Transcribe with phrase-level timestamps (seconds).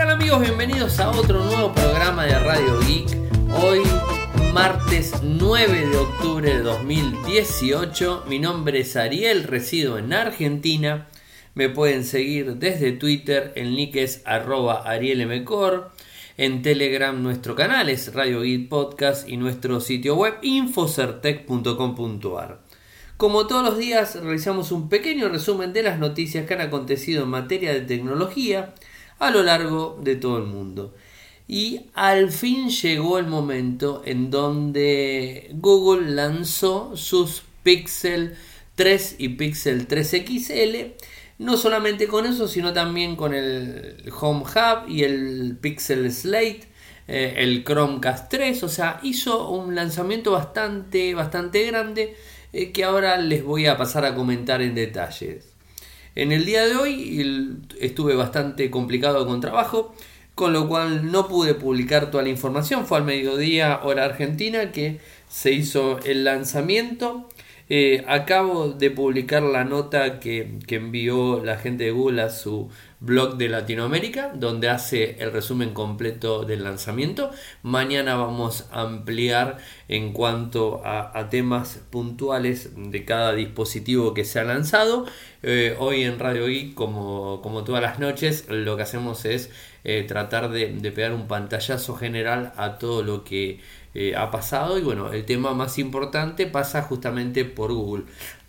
[0.00, 0.40] tal amigos?
[0.40, 3.18] Bienvenidos a otro nuevo programa de Radio Geek.
[3.62, 3.82] Hoy,
[4.54, 8.24] martes 9 de octubre de 2018.
[8.26, 11.08] Mi nombre es Ariel, resido en Argentina.
[11.54, 15.90] Me pueden seguir desde Twitter, el nick es arroba arielmcor.
[16.38, 22.60] En Telegram nuestro canal es Radio Geek Podcast y nuestro sitio web infocertec.com.ar.
[23.18, 27.28] Como todos los días realizamos un pequeño resumen de las noticias que han acontecido en
[27.28, 28.72] materia de tecnología
[29.20, 30.94] a lo largo de todo el mundo.
[31.46, 38.36] Y al fin llegó el momento en donde Google lanzó sus Pixel
[38.76, 40.76] 3 y Pixel 3 XL.
[41.38, 46.68] No solamente con eso, sino también con el Home Hub y el Pixel Slate,
[47.08, 48.62] eh, el Chromecast 3.
[48.62, 52.16] O sea, hizo un lanzamiento bastante, bastante grande
[52.52, 55.49] eh, que ahora les voy a pasar a comentar en detalles.
[56.16, 59.94] En el día de hoy estuve bastante complicado con trabajo,
[60.34, 62.84] con lo cual no pude publicar toda la información.
[62.86, 67.28] Fue al mediodía hora argentina que se hizo el lanzamiento.
[67.72, 72.68] Eh, acabo de publicar la nota que, envió la gente de Google a su
[72.98, 77.30] blog de Latinoamérica, donde hace el resumen completo del lanzamiento.
[77.62, 84.44] Mañana vamos a ampliar en cuanto a, temas puntuales de cada dispositivo que se ha
[84.44, 85.06] lanzado.
[85.44, 89.48] Eh, hoy en Radio Geek, como, como todas las noches, lo que hacemos es
[89.82, 93.60] eh, tratar de, pegar un pantallazo general a todo lo que
[93.94, 94.78] eh, ha pasado.
[94.78, 98.04] Y bueno, el tema más importante pasa justamente por Google.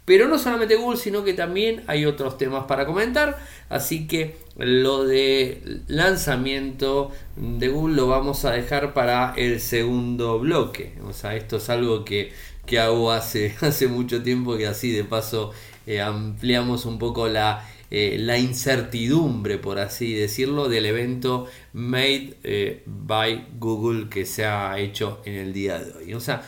[0.05, 3.37] Pero no solamente Google, sino que también hay otros temas para comentar.
[3.69, 10.95] Así que lo de lanzamiento de Google lo vamos a dejar para el segundo bloque.
[11.07, 12.33] O sea, esto es algo que,
[12.79, 15.51] hago hace, hace mucho tiempo y así de paso
[15.85, 22.83] eh, ampliamos un poco la, eh, la incertidumbre, por así decirlo, del evento Made eh,
[22.85, 26.13] by Google que se ha hecho en el día de hoy.
[26.13, 26.41] O sea,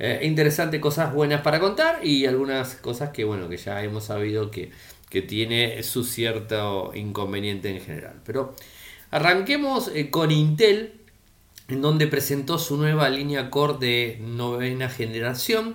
[0.00, 4.50] eh, interesante, cosas buenas para contar y algunas cosas que, bueno, que ya hemos sabido
[4.50, 4.72] que,
[5.08, 8.20] que tiene su cierto inconveniente en general.
[8.26, 8.56] Pero
[9.12, 10.94] arranquemos eh, con Intel,
[11.68, 15.74] en donde presentó su nueva línea Core de novena generación,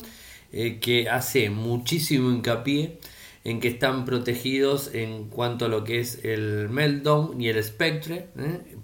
[0.51, 2.99] que hace muchísimo hincapié
[3.43, 8.27] en que están protegidos en cuanto a lo que es el Meltdown y el Spectre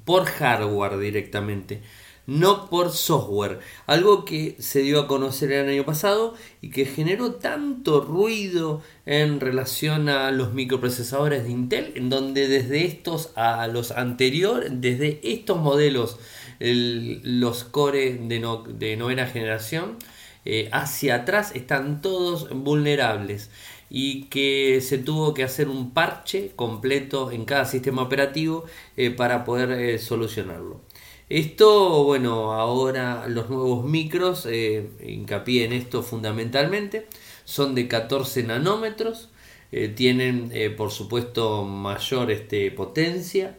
[0.06, 1.82] por hardware directamente
[2.30, 3.60] no por software.
[3.88, 9.40] Algo que se dio a conocer el año pasado y que generó tanto ruido en
[9.40, 15.58] relación a los microprocesadores de Intel, en donde desde estos a los anteriores, desde estos
[15.58, 16.20] modelos,
[16.60, 19.98] los Core de, novena generación,
[20.46, 23.50] eh, hacia atrás están todos vulnerables
[23.90, 28.66] y que se tuvo que hacer un parche completo en cada sistema operativo
[28.98, 30.82] eh, para poder eh, solucionarlo.
[31.30, 37.08] Esto, bueno, ahora los nuevos micros, eh, hincapié en esto fundamentalmente,
[37.46, 39.30] son de 14 nanómetros,
[39.96, 43.56] tienen por supuesto mayor este, potencia,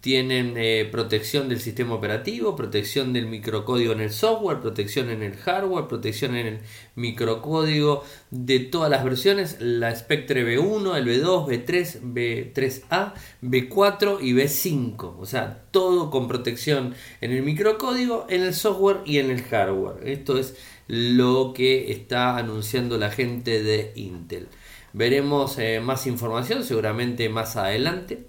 [0.00, 5.36] tienen eh, protección del sistema operativo, protección del microcódigo en el software, protección en el
[5.36, 6.58] hardware, protección en el
[6.94, 15.16] microcódigo de todas las versiones, la Spectre B1, el B2, B3, B3A, B4 y B5.
[15.18, 20.08] O sea, todo con protección en el microcódigo, en el software y en el hardware.
[20.08, 24.46] Esto es lo que está anunciando la gente de Intel.
[24.92, 28.26] Veremos eh, más información seguramente más adelante.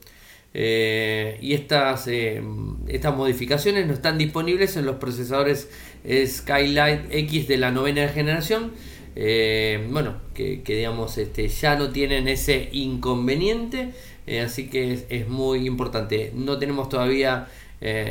[0.54, 2.42] Eh, y estas, eh,
[2.88, 5.70] estas modificaciones no están disponibles en los procesadores
[6.06, 8.72] Skylight X de la novena generación.
[9.16, 13.92] Eh, bueno, que, digamos este, ya no tienen ese inconveniente,
[14.44, 16.32] así que es, muy importante.
[16.34, 17.48] No tenemos todavía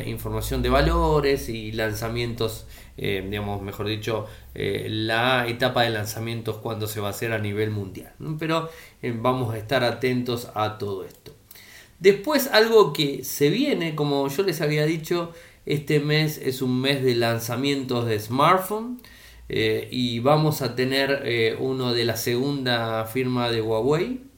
[0.07, 2.65] información de valores y lanzamientos,
[2.97, 8.13] digamos, mejor dicho, la etapa de lanzamientos cuando se va a hacer a nivel mundial.
[8.39, 8.69] Pero
[9.15, 11.38] vamos a estar atentos a todo esto.
[11.99, 15.33] Después algo que se viene, como yo les había dicho,
[15.65, 19.01] este mes es un mes de lanzamientos de smartphone
[19.49, 24.29] eh, y vamos a tener eh, uno de la segunda firma de Huawei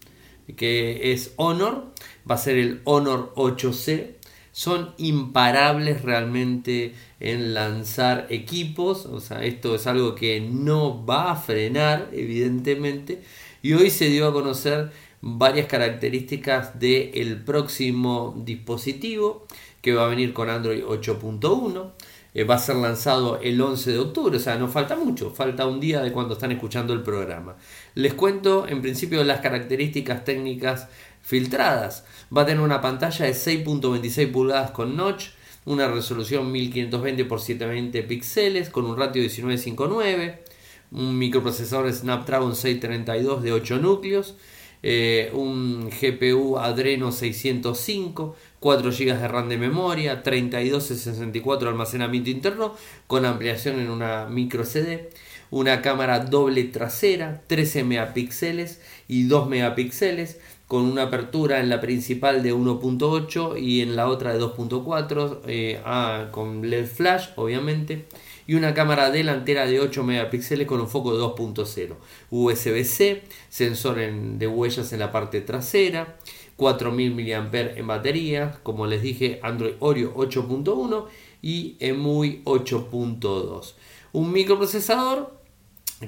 [0.56, 1.94] que es Honor,
[2.30, 4.16] va a ser el Honor 8C.
[4.52, 11.36] Son imparables realmente en lanzar equipos, o sea, esto es algo que no va a
[11.38, 13.22] frenar, evidentemente,
[13.62, 14.92] y hoy se dio a conocer
[15.22, 19.46] varias características del próximo dispositivo
[19.82, 21.92] que va a venir con Android 8.1.
[22.34, 25.68] Eh, va a ser lanzado el 11 de octubre, o sea, no falta mucho, falta
[25.68, 27.58] un día de cuando están escuchando el programa.
[27.94, 30.88] Les cuento en principio las características técnicas
[31.22, 32.06] filtradas.
[32.36, 35.26] Va a tener una pantalla de 6.26 pulgadas con notch,
[35.66, 40.44] una resolución 1520 x 720 píxeles con un ratio 1959,
[40.92, 44.36] un microprocesador Snapdragon 632 de 8 núcleos,
[44.84, 52.30] eh, un GPU Adreno 605, 4 GB de RAM de memoria, 32 64 de almacenamiento
[52.30, 52.76] interno
[53.08, 55.10] con ampliación en una micro CD,
[55.52, 60.40] una cámara doble trasera, 13 megapíxeles y 2 megapíxeles
[60.72, 65.82] con una apertura en la principal de 1.8 y en la otra de 2.4 eh,
[65.84, 68.06] ah, con LED flash obviamente
[68.48, 71.96] y una cámara delantera de 8 megapíxeles con un foco de 2.0
[72.30, 76.18] USB-C sensor de huellas en la parte trasera
[76.56, 81.06] 4000 mAh en batería como les dije Android Oreo 8.1
[81.42, 83.74] y EMUI 8.2
[84.14, 85.42] un microprocesador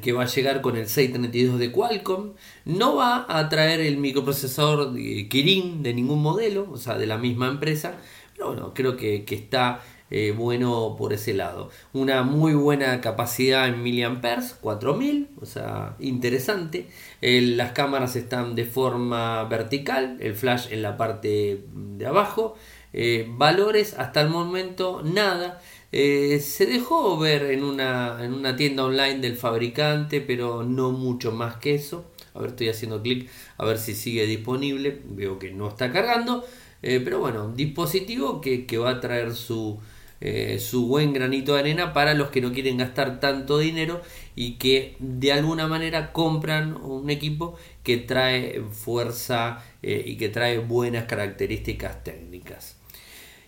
[0.02, 2.34] que va a llegar con el 632 de Qualcomm,
[2.66, 7.48] no va a traer el microprocesador Kirin de ningún modelo, o sea, de la misma
[7.48, 7.98] empresa,
[8.34, 11.70] pero bueno, creo que, está eh, bueno por ese lado.
[11.94, 16.88] Una muy buena capacidad en miliamperes, 4000, o sea, interesante.
[17.22, 22.56] las cámaras están de forma vertical, el flash en la parte de abajo.
[22.94, 25.62] Eh, valores hasta el momento nada.
[25.92, 31.32] Eh, se dejó ver en una, en una tienda online del fabricante, pero no mucho
[31.32, 32.06] más que eso.
[32.36, 35.02] A ver, estoy haciendo clic a ver si sigue disponible.
[35.06, 36.46] Veo que no está cargando.
[36.82, 39.80] Pero bueno, dispositivo que, va a traer su,
[40.24, 44.02] eh, su buen granito de arena para los que no quieren gastar tanto dinero
[44.36, 51.06] y que de alguna manera compran un equipo que trae fuerza y que trae buenas
[51.06, 52.78] características técnicas.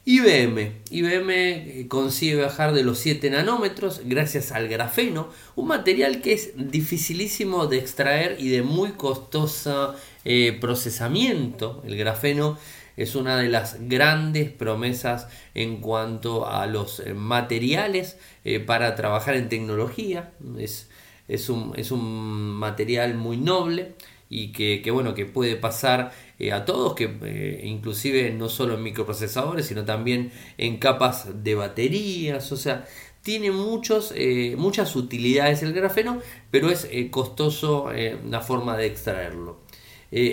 [0.08, 0.72] IBM.
[0.92, 6.52] IBM eh, consigue bajar de los 7 nanómetros gracias al grafeno, un material que es
[6.56, 11.82] dificilísimo de extraer y de muy costoso eh, procesamiento.
[11.88, 12.60] El grafeno
[12.98, 18.18] es una de las grandes promesas en cuanto a los eh, materiales
[18.66, 20.32] para trabajar en tecnología.
[20.60, 20.90] Es,
[21.28, 23.96] es, un, es un material muy noble
[24.30, 28.76] y que, que, bueno que puede pasar eh, a todos que eh, inclusive no solo
[28.76, 32.86] en microprocesadores sino también en capas de baterías o sea
[33.22, 36.22] tiene muchos, eh, muchas utilidades el grafeno
[36.52, 37.90] pero es costoso
[38.30, 39.60] la forma de extraerlo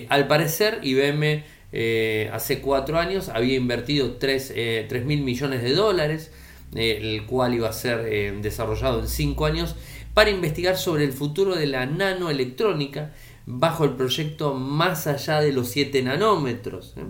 [0.08, 1.44] al parecer IBM
[2.32, 4.52] hace cuatro años había invertido 3
[5.04, 6.30] mil millones de dólares
[6.74, 9.74] el cual iba a ser desarrollado en cinco años
[10.14, 13.12] para investigar sobre el futuro de la nanoelectrónica
[13.46, 16.94] bajo el proyecto más allá de los 7 nanómetros.
[16.96, 17.04] ¿eh?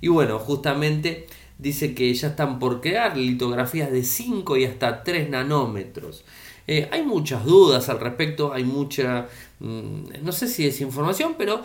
[0.00, 1.26] Y bueno, justamente
[1.58, 6.24] dice que ya están por crear litografías de 5 y hasta 3 nanómetros.
[6.66, 9.26] Eh, hay muchas dudas al respecto, hay mucha,
[9.58, 11.62] mm, no sé si es información, pero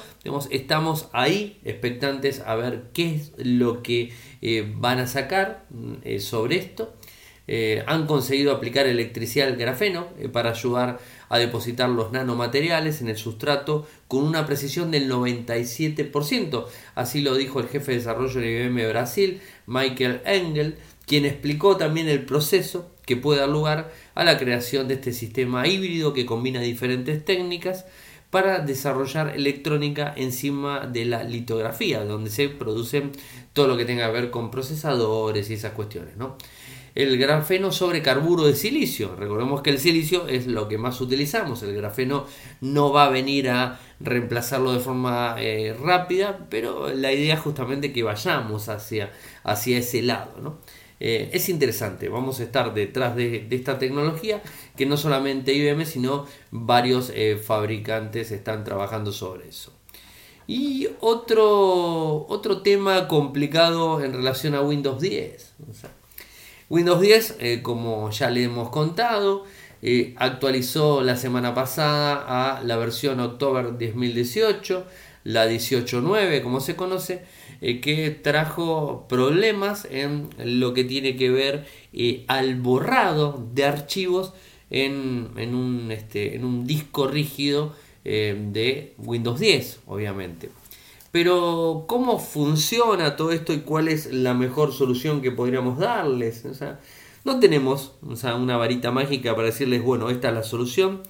[0.50, 4.12] estamos ahí expectantes a ver qué es lo que
[4.42, 6.94] eh, van a sacar mm, sobre esto.
[7.88, 13.88] han conseguido aplicar electricidad al grafeno para ayudar a depositar los nanomateriales en el sustrato
[14.10, 16.66] con una precisión del 97%.
[16.96, 22.10] Así lo dijo el jefe de desarrollo de IBM Brasil, Michael Engel, quien explicó también
[22.10, 26.62] el proceso que puede dar lugar a la creación de este sistema híbrido que combina
[26.62, 27.86] diferentes técnicas
[28.30, 33.14] para desarrollar electrónica encima de la litografía, donde se producen
[33.54, 36.18] todo lo que tenga que ver con procesadores y esas cuestiones.
[36.18, 36.38] ¿no?
[36.98, 39.16] el grafeno sobre carburo de silicio.
[39.16, 41.62] Recordemos que el silicio es lo que más utilizamos.
[41.62, 42.26] El grafeno
[42.60, 47.94] no va a venir a reemplazarlo de forma eh, rápida, pero la idea es justamente
[47.94, 49.12] que vayamos hacia,
[49.44, 50.58] hacia ese lado.
[51.00, 54.42] Eh, es interesante, vamos a estar detrás de, esta tecnología
[54.76, 59.74] que no solamente IBM, sino varios eh, fabricantes están trabajando sobre eso.
[60.48, 65.54] Y otro, otro tema complicado en relación a Windows 10.
[66.70, 69.46] Windows 10, eh, como ya le hemos contado,
[70.16, 74.86] actualizó la semana pasada a la versión October 2018,
[75.24, 77.24] la 18.9 como se conoce,
[77.62, 81.66] eh, que trajo problemas en lo que tiene que ver
[82.28, 84.34] al borrado de archivos
[84.70, 87.74] en, un, este, en un disco rígido
[88.04, 90.50] de Windows 10, obviamente.
[91.12, 96.44] Pero ¿cómo funciona todo esto y cuál es la mejor solución que podríamos darles?
[96.54, 96.80] Sea,
[97.24, 101.02] no tenemos una varita mágica para decirles, bueno, esta es la solución.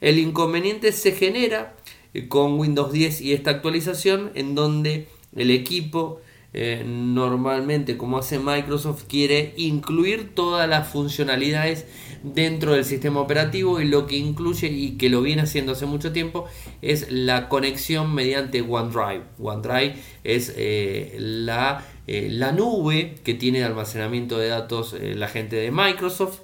[0.00, 1.74] El inconveniente se genera
[2.12, 6.20] eh, con Windows 10 y esta actualización en donde el equipo
[6.58, 11.84] eh, normalmente, como hace Microsoft, quiere incluir todas las funcionalidades
[12.22, 16.12] dentro del sistema operativo y lo que incluye y que lo viene haciendo hace mucho
[16.12, 16.46] tiempo
[16.80, 19.24] es la conexión mediante OneDrive.
[19.38, 25.70] OneDrive es eh, la, eh, la, nube que tiene almacenamiento de datos la gente de
[25.70, 26.40] Microsoft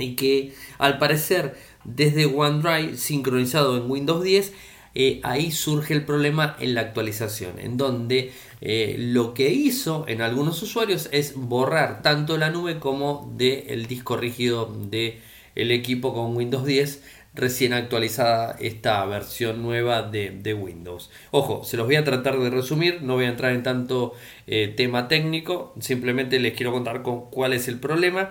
[0.00, 4.52] y que al parecer desde OneDrive sincronizado en Windows 10
[4.94, 10.22] eh, ahí surge el problema en la actualización, en donde eh, lo que hizo en
[10.22, 15.20] algunos usuarios es borrar tanto la nube como del disco rígido del
[15.54, 17.02] el equipo con Windows 10
[17.34, 21.10] recién actualizada esta versión nueva de, Windows.
[21.30, 24.14] Ojo, se los voy a tratar de resumir, no voy a entrar en tanto
[24.46, 28.30] eh, tema técnico, simplemente les quiero contar con cuál es el problema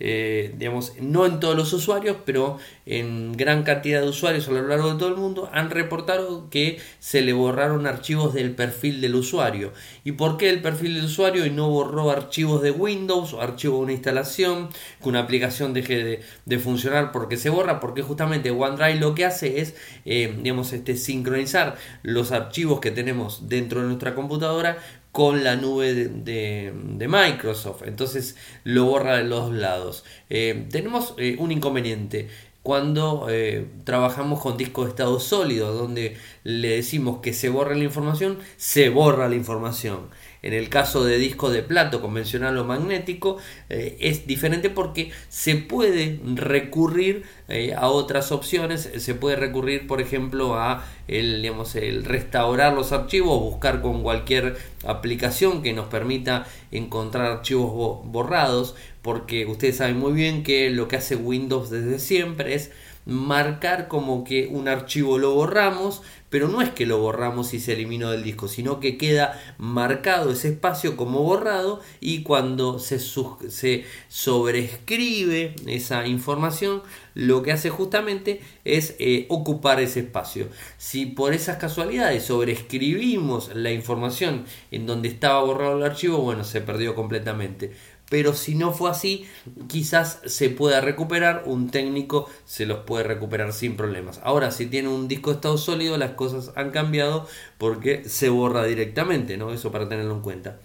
[0.00, 4.66] eh, digamos, no en todos los usuarios, pero en gran cantidad de usuarios a lo
[4.66, 9.14] largo de todo el mundo han reportado que se le borraron archivos del perfil del
[9.14, 9.72] usuario.
[10.04, 13.78] ¿Y por qué el perfil del usuario y no borró archivos de Windows o archivos
[13.78, 14.68] de una instalación,
[15.02, 17.80] que una aplicación deje de, funcionar porque se borra?
[17.80, 23.48] Porque justamente OneDrive lo que hace es, eh, digamos, este, sincronizar los archivos que tenemos
[23.48, 24.78] dentro de nuestra computadora
[25.12, 26.72] con la nube de,
[27.08, 27.82] Microsoft.
[27.84, 30.04] Entonces lo borra de los lados.
[30.30, 32.28] Eh, tenemos eh, un inconveniente
[32.62, 37.84] cuando eh, trabajamos con disco de estado sólido, donde le decimos que se borra la
[37.84, 40.08] información, se borra la información.
[40.42, 45.54] En el caso de disco de plato convencional o magnético eh, es diferente porque se
[45.54, 52.04] puede recurrir eh, a otras opciones, se puede recurrir por ejemplo a el, digamos, el
[52.04, 59.76] restaurar los archivos, buscar con cualquier aplicación que nos permita encontrar archivos borrados, porque ustedes
[59.76, 62.72] saben muy bien que lo que hace Windows desde siempre es
[63.04, 67.74] marcar como que un archivo lo borramos, pero no es que lo borramos y se
[67.74, 73.84] eliminó del disco, sino que queda marcado ese espacio como borrado y cuando se, se
[74.08, 76.82] sobrescribe esa información,
[77.14, 80.48] lo que hace justamente es eh, ocupar ese espacio.
[80.78, 86.62] Si por esas casualidades sobrescribimos la información en donde estaba borrado el archivo, bueno, se
[86.62, 87.72] perdió completamente
[88.12, 89.26] pero si no fue así,
[89.68, 94.20] quizás se pueda recuperar, un técnico se los puede recuperar sin problemas.
[94.22, 97.26] Ahora, si tiene un disco de estado sólido, las cosas han cambiado
[97.56, 99.50] porque se borra directamente, ¿no?
[99.50, 100.58] Eso para tenerlo en cuenta.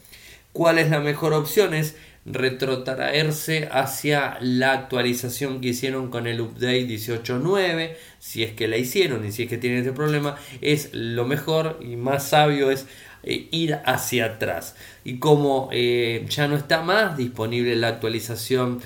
[0.51, 1.73] ¿Cuál es la mejor opción?
[1.73, 1.95] Es
[2.29, 9.25] retrotraerse hacia la actualización que hicieron con el update 18.9, si es que la hicieron
[9.25, 12.85] y si es que tienen ese problema, es lo mejor y más sabio es
[13.23, 14.75] eh, ir hacia atrás.
[15.03, 18.81] Y como eh, ya no está más disponible la actualización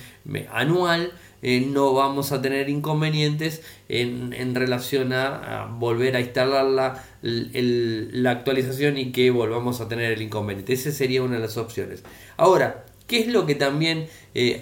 [0.52, 8.32] anual, eh, no vamos a tener inconvenientes en, relación a, volver a instalar la, la
[8.32, 10.74] actualización y que volvamos a tener el inconveniente.
[10.74, 12.04] Esa sería una de las opciones.
[12.38, 14.08] Ahora, ¿Qué es lo que también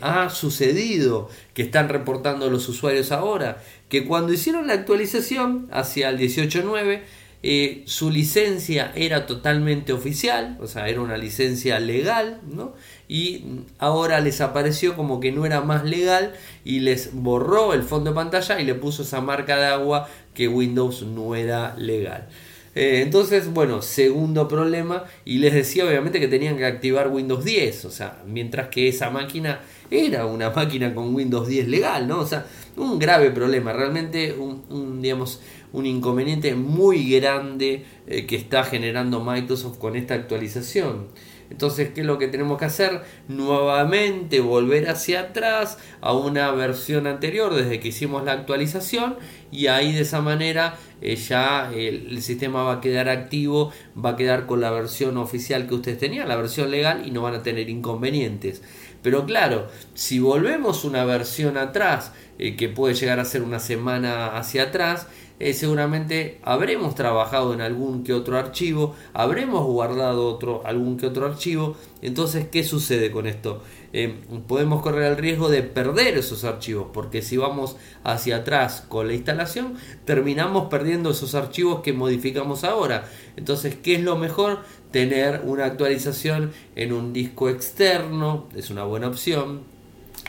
[0.02, 3.62] ha sucedido que están reportando los usuarios ahora?
[3.90, 7.02] Que cuando hicieron la actualización hacia el 18.9
[7.44, 12.74] eh, su licencia era totalmente oficial, o sea, era una licencia legal, ¿no?
[13.08, 13.46] Y
[13.78, 16.34] ahora les apareció como que no era más legal
[16.66, 20.48] y les borró el fondo de pantalla y le puso esa marca de agua que
[20.48, 22.28] Windows no era legal.
[22.76, 27.86] Eh, entonces, bueno, segundo problema, y les decía obviamente que tenían que activar Windows 10,
[27.86, 32.20] o sea, mientras que esa máquina era una máquina con Windows 10 legal, ¿no?
[32.20, 32.46] O sea,
[32.78, 39.78] un grave problema, realmente un digamos, un inconveniente muy grande eh, que está generando Microsoft
[39.78, 41.08] con esta actualización.
[41.50, 43.02] Entonces, ¿qué es lo que tenemos que hacer?
[43.28, 49.18] Nuevamente volver hacia atrás a una versión anterior desde que hicimos la actualización
[49.52, 54.16] y ahí de esa manera eh, ya el, sistema va a quedar activo, va a
[54.16, 57.44] quedar con la versión oficial que ustedes tenían, la versión legal y no van a
[57.44, 58.62] tener inconvenientes.
[59.02, 64.38] Pero claro, si volvemos una versión atrás, eh, que puede llegar a ser una semana
[64.38, 65.08] hacia atrás,
[65.40, 71.26] eh, seguramente habremos trabajado en algún que otro archivo, habremos guardado otro, algún que otro
[71.26, 71.78] archivo.
[72.02, 73.64] Entonces, ¿qué sucede con esto?
[73.94, 79.08] Eh, podemos correr el riesgo de perder esos archivos, porque si vamos hacia atrás con
[79.08, 83.10] la instalación, terminamos perdiendo esos archivos que modificamos ahora.
[83.38, 84.60] Entonces, ¿qué es lo mejor?
[84.92, 89.79] Tener una actualización en un disco externo, es una buena opción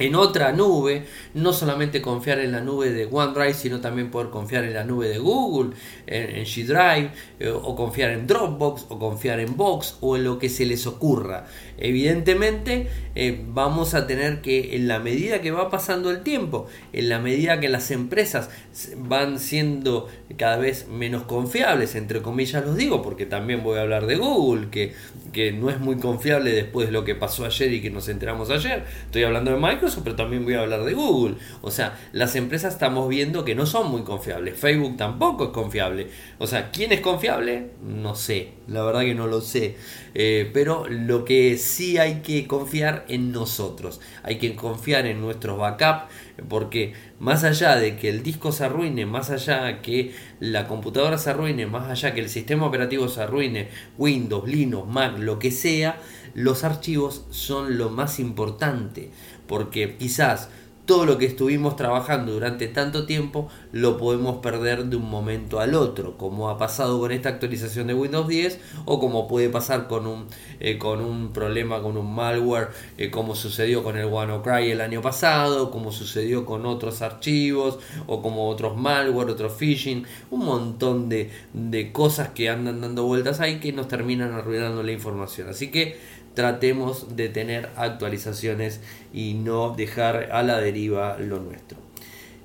[0.00, 1.04] en otra nube,
[1.34, 5.08] no solamente confiar en la nube de OneDrive, sino también poder confiar en la nube
[5.08, 5.76] de Google,
[6.06, 10.38] en, G Drive, eh, o confiar en Dropbox, o confiar en Box, o en lo
[10.38, 11.46] que se les ocurra.
[11.80, 17.08] Evidentemente, eh, vamos a tener que, en la medida que va pasando el tiempo, en
[17.08, 18.50] la medida que las empresas
[18.96, 24.06] van siendo cada vez menos confiables, entre comillas los digo, porque también voy a hablar
[24.06, 24.92] de Google, que
[25.32, 28.50] que no es muy confiable después de lo que pasó ayer y que nos enteramos
[28.50, 28.84] ayer.
[29.06, 31.36] Estoy hablando de Microsoft, pero también voy a hablar de Google.
[31.62, 34.58] O sea, las empresas estamos viendo que no son muy confiables.
[34.58, 36.08] Facebook tampoco es confiable.
[36.38, 37.70] O sea, ¿quién es confiable?
[37.82, 38.52] No sé.
[38.66, 39.76] La verdad que no lo sé.
[40.14, 44.00] Eh, pero lo que sí hay que confiar en nosotros.
[44.22, 46.12] Hay que confiar en nuestros backups
[46.48, 51.30] porque más allá de que el disco se arruine, más allá que la computadora se
[51.30, 55.98] arruine, más allá que el sistema operativo se arruine, Windows, Linux, Mac, lo que sea,
[56.34, 59.10] los archivos son lo más importante,
[59.46, 60.48] porque quizás
[60.90, 65.76] todo lo que estuvimos trabajando durante tanto tiempo lo podemos perder de un momento al
[65.76, 70.08] otro, como ha pasado con esta actualización de Windows 10 o como puede pasar con
[70.08, 70.26] un,
[70.58, 75.00] eh, con un problema, con un malware, eh, como sucedió con el WannaCry el año
[75.00, 77.78] pasado, como sucedió con otros archivos
[78.08, 83.38] o como otros malware, otros phishing, un montón de, de cosas que andan dando vueltas
[83.38, 85.50] ahí que nos terminan arruinando la información.
[85.50, 86.00] Así que
[86.40, 88.80] tratemos de tener actualizaciones
[89.12, 91.76] y no dejar a la deriva lo nuestro.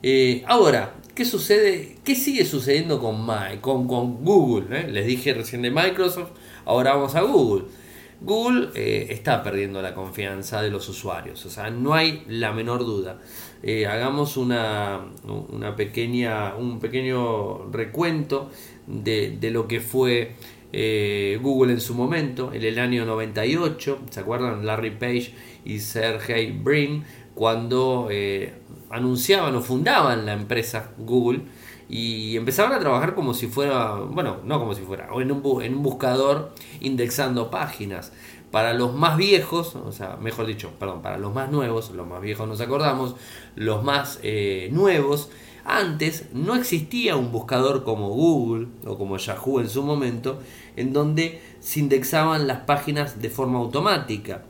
[0.04, 1.96] Eh, ahora, ¿qué sucede?
[2.04, 3.26] ¿Qué sigue sucediendo con,
[3.62, 4.82] con, con Google?
[4.82, 4.88] Eh?
[4.92, 6.32] Les dije recién de Microsoft,
[6.66, 7.68] ahora vamos a Google.
[8.20, 12.80] Google eh, está perdiendo la confianza de los usuarios, o sea, no hay la menor
[12.80, 13.22] duda.
[13.90, 18.50] hagamos una, una, pequeña, un pequeño recuento
[18.88, 20.36] de, de lo que fue
[20.74, 24.66] eh, Google en su momento, en el año 98, ¿se acuerdan?
[24.66, 27.04] Larry Page y Sergey Brin,
[27.34, 28.54] cuando eh,
[28.90, 31.42] anunciaban o fundaban la empresa Google
[31.88, 35.76] y empezaban a trabajar como si fuera, bueno, no como si fuera, en un, en
[35.76, 38.12] un buscador indexando páginas.
[38.52, 42.22] Para los más viejos, o sea, mejor dicho, perdón, para los más nuevos, los más
[42.22, 43.16] viejos nos acordamos,
[43.56, 45.30] los más eh, nuevos,
[45.66, 50.40] antes no existía un buscador como Google o como Yahoo en su momento,
[50.76, 54.44] en donde se indexaban las páginas de forma automática.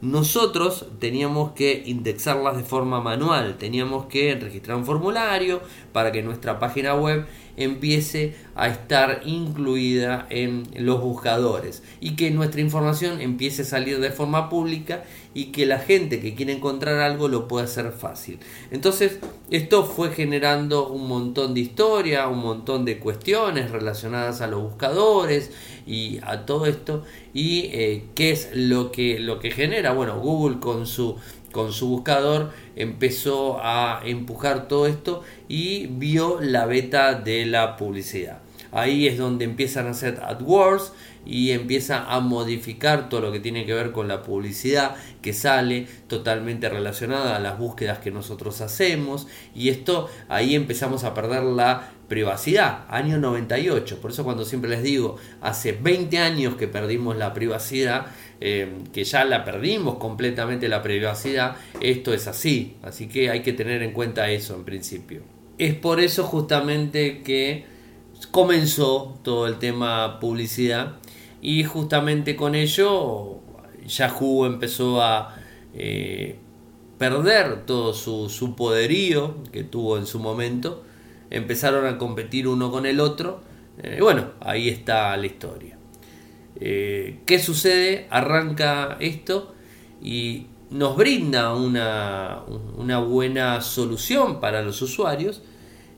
[0.00, 5.60] Nosotros teníamos que indexarlas de forma manual, teníamos que registrar un formulario
[5.92, 7.26] para que nuestra página web
[7.56, 14.10] empiece a estar incluida en los buscadores y que nuestra información empiece a salir de
[14.10, 15.04] forma pública
[15.34, 18.38] y que la gente que quiere encontrar algo lo pueda hacer fácil.
[18.70, 19.18] Entonces,
[19.50, 25.50] esto fue generando un montón de historia, un montón de cuestiones relacionadas a los buscadores
[25.86, 27.04] y a todo esto.
[27.32, 29.92] ¿Y eh, qué es lo que, lo que genera?
[29.92, 31.16] Bueno, Google con su
[31.52, 38.40] con su buscador empezó a empujar todo esto y vio la beta de la publicidad.
[38.72, 40.92] Ahí es donde empiezan a hacer AdWords
[41.24, 45.86] y empieza a modificar todo lo que tiene que ver con la publicidad que sale
[46.08, 51.92] totalmente relacionada a las búsquedas que nosotros hacemos y esto ahí empezamos a perder la
[52.12, 57.32] privacidad, año 98, por eso cuando siempre les digo, hace 20 años que perdimos la
[57.32, 58.04] privacidad,
[58.38, 63.54] eh, que ya la perdimos completamente la privacidad, esto es así, así que hay que
[63.54, 65.22] tener en cuenta eso en principio.
[65.56, 67.64] Es por eso justamente que
[68.30, 70.96] comenzó todo el tema publicidad
[71.42, 73.40] y justamente con ello
[73.84, 75.34] Yahoo empezó a
[75.74, 76.36] eh,
[76.98, 80.84] perder todo su, poderío que tuvo en su momento,
[81.30, 83.40] empezaron a competir uno con el otro,
[83.82, 85.76] eh, bueno, ahí está la historia.
[86.60, 88.06] Eh, ¿Qué sucede?
[88.08, 89.52] Arranca esto
[90.00, 92.42] y nos brinda una,
[92.76, 95.42] una, buena solución para los usuarios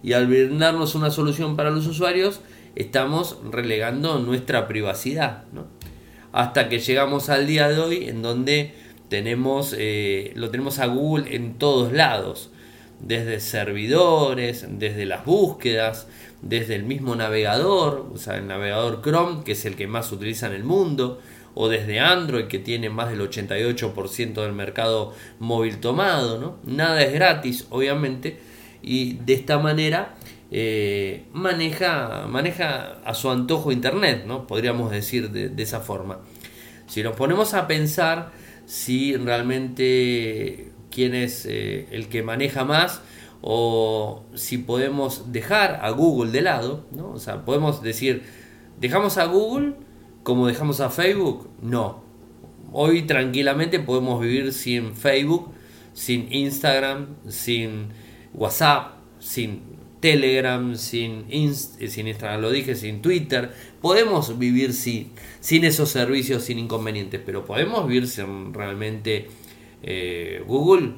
[0.03, 2.41] y al brindarnos una solución para los usuarios
[2.77, 5.45] estamos relegando nuestra privacidad
[6.33, 8.75] hasta que llegamos al día de hoy en donde
[9.09, 12.51] tenemos eh, lo tenemos a Google en todos lados
[13.01, 16.09] desde servidores desde las búsquedas
[16.45, 20.15] desde el mismo navegador, o sea, el navegador Chrome, que es el que más se
[20.15, 21.21] utiliza en el mundo,
[21.55, 26.57] o desde Android, que tiene más del 88% del mercado móvil tomado, ¿no?
[26.65, 28.39] Nada es gratis, obviamente,
[28.83, 30.17] y de esta manera
[30.51, 34.47] eh, maneja, maneja a su antojo Internet, ¿no?
[34.47, 36.21] Podríamos decir de, esa forma.
[36.87, 38.33] Si nos ponemos a pensar
[38.67, 43.03] si realmente quién es eh, el que maneja más,
[43.47, 47.11] o si podemos dejar a Google de lado, ¿no?
[47.11, 48.23] O sea, podemos decir,
[48.81, 49.75] ¿dejamos a Google
[50.23, 51.51] como dejamos a Facebook?
[51.61, 52.03] No.
[52.73, 55.53] Hoy tranquilamente podemos vivir sin Facebook,
[55.93, 57.89] sin Instagram, sin
[58.33, 59.61] WhatsApp, sin
[60.05, 61.25] Telegram, sin,
[61.89, 63.51] sin Instagram, lo dije, sin Twitter.
[63.81, 69.29] Podemos vivir sin, sin esos servicios, sin inconvenientes, pero podemos vivir sin realmente
[69.83, 70.93] eh, Google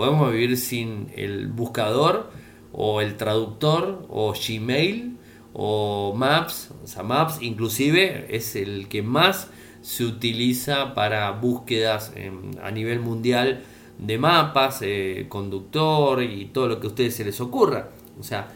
[0.00, 2.30] Podemos vivir sin el buscador
[2.72, 5.16] o el traductor o Gmail
[5.52, 6.70] o Maps.
[6.82, 9.50] O sea, Maps inclusive es el que más
[9.82, 12.14] se utiliza para búsquedas
[12.62, 13.62] a nivel mundial
[13.98, 17.90] de mapas, eh, conductor y todo lo que a ustedes se les ocurra.
[18.20, 18.48] O sea,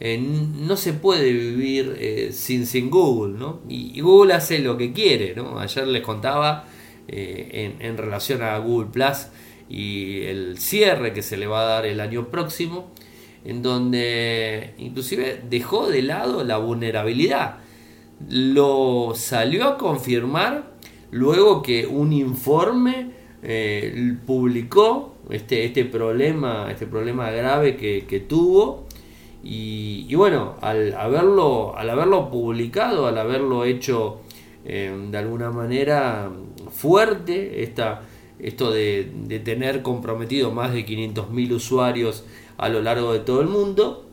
[0.00, 3.60] eh, no se puede vivir eh, sin, sin Google, ¿no?
[3.68, 5.58] Y, Google hace lo que quiere, ¿no?
[5.58, 6.66] Ayer les contaba
[7.08, 9.26] en, en, relación a Google Plus
[9.68, 12.92] y el cierre que se le va a dar el año próximo,
[13.44, 17.58] en donde inclusive dejó de lado la vulnerabilidad.
[18.28, 20.72] Lo salió a confirmar
[21.12, 23.10] luego que un informe
[23.42, 28.86] eh, publicó este, este, problema, este problema grave que, tuvo.
[29.44, 34.20] Y, bueno, al haberlo, al haberlo publicado, al haberlo hecho
[34.64, 36.30] eh, de alguna manera
[36.70, 38.02] fuerte, esta,
[38.38, 42.24] esto de, de tener comprometido más de 500.000 usuarios
[42.56, 44.06] a lo largo de todo el mundo,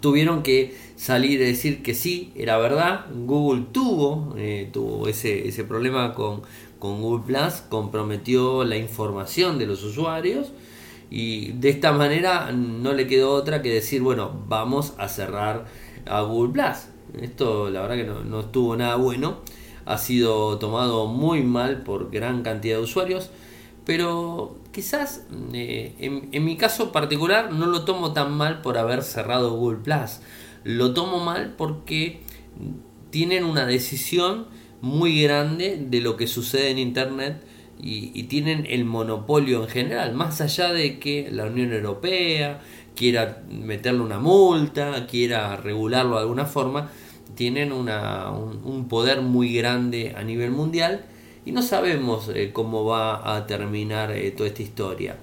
[0.00, 5.64] tuvieron que salir a decir que sí, era verdad, Google tuvo, eh, tuvo ese, ese
[5.64, 6.42] problema con,
[6.78, 10.52] con Google Plus, comprometió la información de los usuarios
[11.10, 15.66] y de esta manera no le quedó otra que decir, bueno, vamos a cerrar
[16.06, 17.22] a Google Plus.
[17.22, 19.38] Esto la verdad que no, no estuvo nada bueno,
[19.86, 23.30] ha sido tomado muy mal por gran cantidad de usuarios,
[23.86, 29.02] pero quizás eh, en, en, mi caso particular no lo tomo tan mal por haber
[29.02, 30.20] cerrado Google Plus,
[30.64, 32.20] lo tomo mal porque
[33.10, 34.46] tienen una decisión
[34.82, 37.42] muy grande de lo que sucede en Internet
[37.80, 42.60] y, tienen el monopolio en general, más allá de que la Unión Europea
[42.96, 46.90] quiera meterle una multa, quiera regularlo de alguna forma,
[47.34, 51.04] tienen una, un, poder muy grande a nivel mundial
[51.46, 55.16] y no sabemos eh, cómo va a terminar eh, toda esta historia.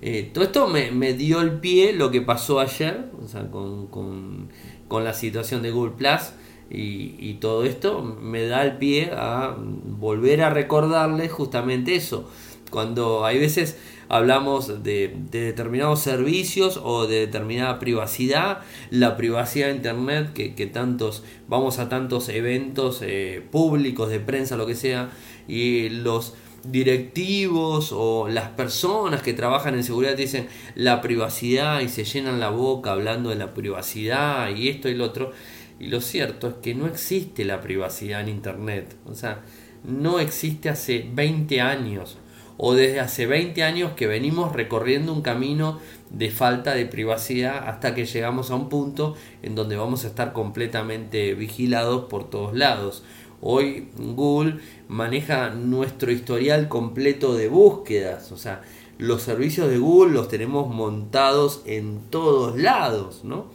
[0.00, 3.10] Eh, todo esto me, me, dio el pie lo que pasó ayer
[3.50, 4.48] con, con,
[4.86, 6.30] con la situación de Google Plus
[6.70, 12.28] y, todo esto me da el pie a volver a recordarles justamente eso.
[12.70, 13.78] Cuando hay veces
[14.08, 21.78] hablamos de, determinados servicios o de determinada privacidad, la privacidad de Internet, que, tantos, vamos
[21.78, 25.10] a tantos eventos eh, públicos, de prensa, lo que sea,
[25.46, 32.04] y los directivos o las personas que trabajan en seguridad dicen la privacidad y se
[32.04, 35.32] llenan la boca hablando de la privacidad y esto y lo otro
[35.78, 38.96] y lo cierto es que no existe la privacidad en Internet.
[39.06, 39.42] O sea,
[39.84, 42.18] no existe hace 20 años
[42.58, 45.78] o desde hace 20 años que venimos recorriendo un camino
[46.10, 50.32] de falta de privacidad hasta que llegamos a un punto en donde vamos a estar
[50.32, 53.04] completamente vigilados por todos lados.
[53.40, 58.62] Hoy Google maneja nuestro historial completo de búsquedas, o sea,
[58.98, 63.46] los servicios de Google los tenemos montados en todos lados, ¿no?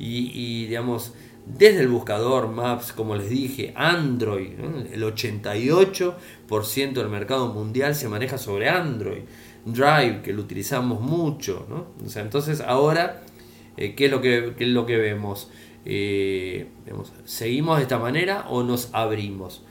[0.00, 1.12] Y, digamos,
[1.56, 4.50] desde el buscador Maps, como les dije, Android,
[4.92, 9.22] el 88% del mercado mundial se maneja sobre Android,
[9.64, 11.86] Drive, que lo utilizamos mucho, ¿no?
[12.04, 13.22] o sea, entonces ahora,
[13.76, 15.50] eh, ¿qué, es lo que, es lo que vemos?
[15.84, 16.66] Eh,
[17.24, 19.64] ¿Seguimos de esta manera o nos abrimos?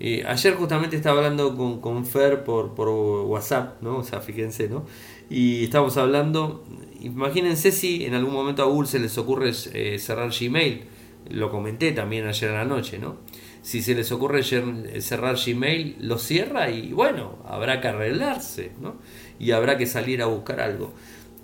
[0.00, 3.98] Eh, ayer justamente estaba hablando con, con Fer por, por, WhatsApp, ¿no?
[3.98, 4.84] O sea, fíjense, ¿no?
[5.30, 6.64] Y estábamos hablando,
[7.00, 10.93] imagínense si en algún momento a Google se les ocurre cerrar Gmail
[11.30, 13.16] lo comenté también ayer en la noche, ¿no?
[13.62, 18.96] Si se les ocurre cerrar Gmail, lo cierra y bueno, habrá que arreglarse, ¿no?
[19.38, 20.92] Y habrá que salir a buscar algo.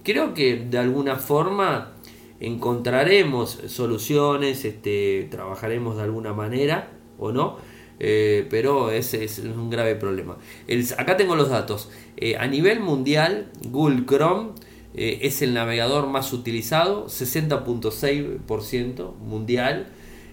[0.03, 1.93] Creo que de alguna forma
[2.41, 7.59] encontraremos soluciones, este, trabajaremos de alguna manera o no,
[7.99, 10.39] eh, pero ese es un grave problema.
[10.97, 11.91] acá tengo los datos.
[12.17, 14.53] Eh, a nivel mundial, Google Chrome
[14.95, 19.89] eh, es el navegador más utilizado, 60.6% mundial.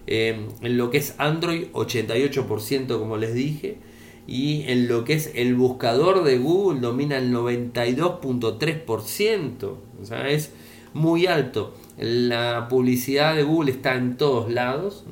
[0.06, 3.78] Eh, en lo que es Android, 88% como les dije.
[4.26, 9.76] Y en lo que es el buscador de Google, domina el 92.3%.
[10.00, 10.52] O sea, es
[10.92, 11.74] muy alto.
[11.96, 15.04] La publicidad de Google está en todos lados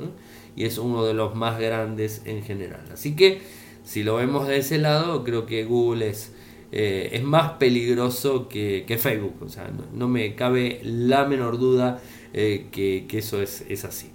[0.54, 2.84] y es uno de los más grandes en general.
[2.92, 3.40] Así que
[3.84, 6.32] si lo vemos de ese lado, creo que Google es
[6.78, 9.36] eh, es más peligroso que, Facebook.
[9.40, 12.02] O sea, no, me cabe la menor duda
[12.34, 14.10] eh, que, eso es, así.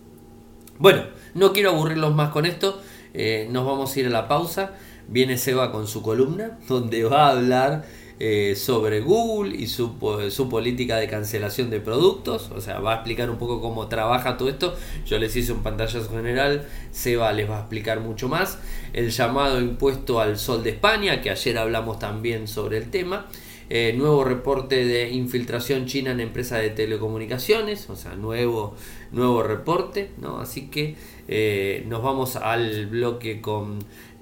[0.78, 2.80] Bueno, no quiero aburrirlos más con esto.
[3.15, 4.76] Eh, nos vamos a ir a la pausa.
[5.08, 7.84] Viene Seba con su columna, donde va a hablar
[8.23, 9.95] eh, sobre Google y su,
[10.29, 12.51] su, política de cancelación de productos.
[12.51, 14.75] O sea, va a explicar un poco cómo trabaja todo esto.
[15.07, 16.67] Yo les hice un pantallazo general.
[16.91, 18.60] Seba les va a explicar mucho más.
[18.93, 23.25] El llamado impuesto al sol de España, que ayer hablamos también sobre el tema.
[23.71, 28.75] Eh, nuevo reporte de infiltración china en empresa de telecomunicaciones, o sea, nuevo,
[29.12, 30.39] nuevo reporte, ¿no?
[30.39, 30.95] Así que
[31.27, 33.79] eh, nos vamos al bloque con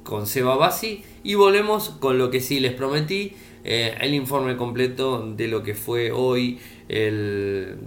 [0.10, 3.34] con Seba Bassi y volvemos con lo que sí les prometí,
[3.64, 7.78] eh, el informe completo de lo que fue hoy el,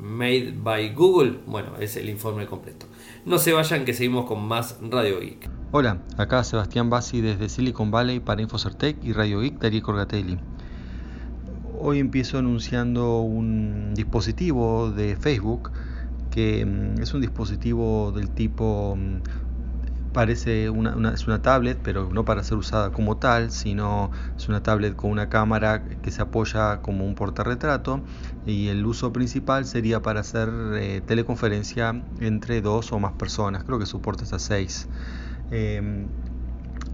[0.00, 1.38] Made by Google.
[1.46, 2.86] Bueno, es el informe completo.
[3.24, 5.48] No se vayan que seguimos con más Radio Geek.
[5.72, 10.38] Hola, acá Sebastián Bassi desde Silicon Valley para Infocertec y Radio Geek, Darío Corgatelli.
[11.80, 15.72] Hoy empiezo anunciando un dispositivo de Facebook
[16.30, 19.43] que mm, es un dispositivo del tipo mm,
[20.14, 24.62] parece una, es una tablet, pero no para ser usada como tal, sino es una
[24.62, 28.02] tablet con una cámara que se apoya como un portarretrato
[28.46, 33.78] y el uso principal sería para hacer eh, teleconferencia entre dos o más personas, creo
[33.78, 34.88] que soporta hasta seis.
[35.50, 36.08] Em,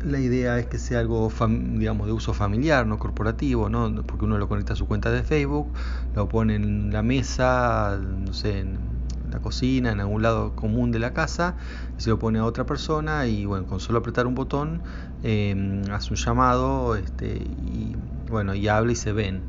[0.02, 4.02] la idea es que sea algo digamos de uso familiar, no corporativo, ¿no?
[4.04, 5.72] porque uno lo conecta a su cuenta de Facebook,
[6.14, 8.99] lo pone en la mesa, no sé, en
[9.30, 11.56] la cocina, en algún lado común de la casa,
[11.96, 14.82] se lo pone a otra persona y bueno, con solo apretar un botón
[15.22, 17.96] em, hace un llamado este, y
[18.28, 19.42] bueno, y habla y se ven.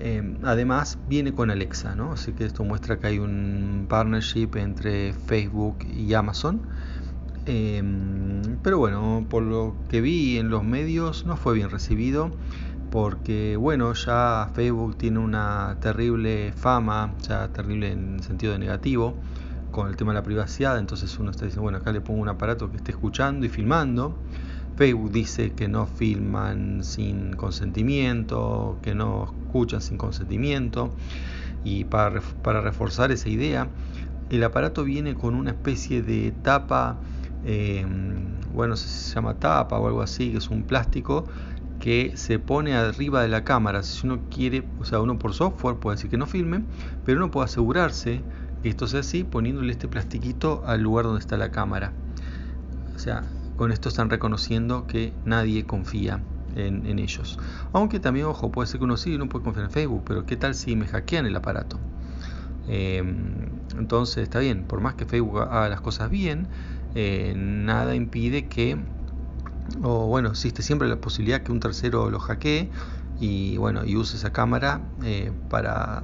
[0.00, 2.12] Em, además viene con Alexa, ¿no?
[2.12, 6.60] así que esto muestra que hay un partnership entre Facebook y Amazon.
[7.46, 12.30] Em, pero bueno, por lo que vi en los medios no fue bien recibido
[12.90, 19.14] porque bueno, ya Facebook tiene una terrible fama, ya terrible en sentido de negativo,
[19.70, 22.28] con el tema de la privacidad, entonces uno está diciendo, bueno, acá le pongo un
[22.28, 24.16] aparato que esté escuchando y filmando.
[24.76, 30.90] Facebook dice que no filman sin consentimiento, que no escuchan sin consentimiento,
[31.64, 32.20] y para,
[32.60, 33.68] reforzar esa idea,
[34.30, 36.96] el aparato viene con una especie de tapa,
[37.44, 37.84] eh,
[38.54, 41.26] bueno, se llama tapa o algo así, que es un plástico
[41.78, 43.82] que se pone arriba de la cámara.
[43.82, 46.64] Si uno quiere, o sea, uno por software puede decir que no filme,
[47.04, 48.20] pero uno puede asegurarse
[48.62, 51.92] que esto sea así poniéndole este plastiquito al lugar donde está la cámara.
[52.94, 53.24] O sea,
[53.56, 56.20] con esto están reconociendo que nadie confía
[56.56, 57.38] en, ellos.
[57.72, 60.36] Aunque también, ojo, puede ser que uno sí, no puede confiar en Facebook, pero ¿qué
[60.36, 61.78] tal si me hackean el aparato?
[62.66, 63.46] Em,
[63.78, 66.48] entonces está bien, por más que Facebook haga las cosas bien,
[66.94, 68.78] eh, nada impide que
[69.82, 72.70] o bueno, existe siempre la posibilidad que un tercero lo hackee
[73.18, 76.02] y bueno, y use esa cámara eh, para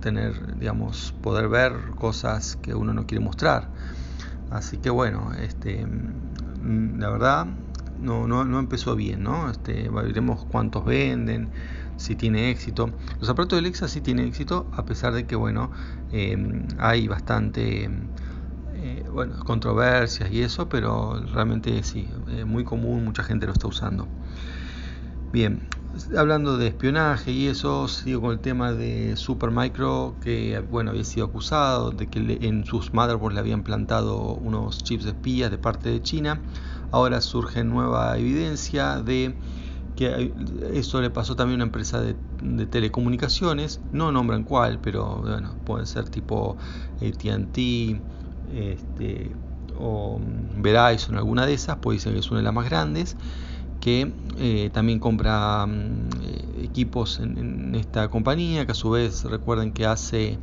[0.00, 3.70] tener, digamos, poder ver cosas que uno no quiere mostrar.
[4.50, 7.46] Así que bueno, este, mm, la verdad
[7.98, 9.50] no, no, no empezó bien, ¿no?
[9.50, 11.50] Este, veremos cuántos venden,
[11.96, 12.92] si tiene éxito.
[13.20, 15.70] Los aparatos de Alexa sí tienen éxito, a pesar de que bueno,
[16.10, 16.36] eh,
[16.78, 17.88] hay bastante
[19.12, 24.08] bueno, controversias y eso, pero realmente sí, es muy común, mucha gente lo está usando.
[25.32, 25.66] Bien,
[26.16, 31.26] hablando de espionaje y eso, sigo con el tema de Supermicro, que bueno, había sido
[31.26, 35.88] acusado de que en sus motherboards le habían plantado unos chips de espías de parte
[35.88, 36.42] de China.
[36.90, 39.38] Ahora surge nueva evidencia de
[39.94, 40.34] que
[40.72, 45.58] eso le pasó también a una empresa de, de telecomunicaciones, no nombran cuál, pero bueno,
[45.64, 46.56] pueden ser tipo
[47.00, 48.02] ATT,
[48.52, 49.32] este,
[49.78, 50.20] o
[50.56, 53.16] Verizon, alguna de esas, pues dicen que es una de las más grandes,
[53.80, 59.72] que eh, también compra mm, eh, equipos en, esta compañía, que a su vez recuerden
[59.72, 60.38] que hace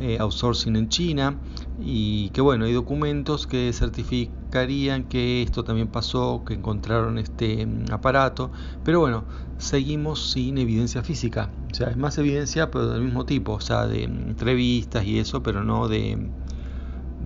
[0.00, 1.38] eh, outsourcing en China,
[1.78, 7.86] y que bueno, hay documentos que certificarían que esto también pasó, que encontraron este mm,
[7.90, 9.24] aparato, pero bueno,
[9.56, 13.86] seguimos sin evidencia física, o sea, es más evidencia, pero del mismo tipo, o sea,
[13.86, 16.30] de mm, entrevistas y eso, pero no de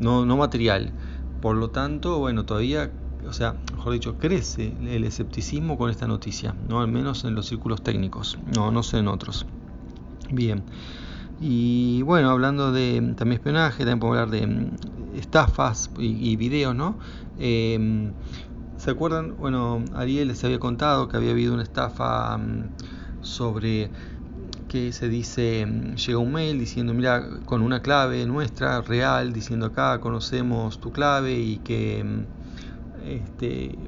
[0.02, 0.92] no, no material.
[1.40, 2.90] Por lo tanto, bueno, todavía,
[3.26, 7.46] o sea, mejor dicho, crece el escepticismo con esta noticia, no al menos en los
[7.46, 9.46] círculos técnicos, no, no sé en otros.
[10.30, 10.62] Bien.
[11.40, 16.96] Y bueno, hablando de también espionaje, también podemos hablar de mm, estafas y, videos, ¿no?
[17.38, 18.12] Em,
[18.76, 19.36] ¿Se acuerdan?
[19.38, 22.70] Bueno, Ariel les había contado que había habido una estafa mm,
[23.22, 23.90] sobre
[24.72, 29.66] que se dice, mm, llega un mail diciendo, mira, con una clave nuestra, real, diciendo
[29.66, 32.24] acá conocemos tu clave y que mm,
[33.06, 33.78] este,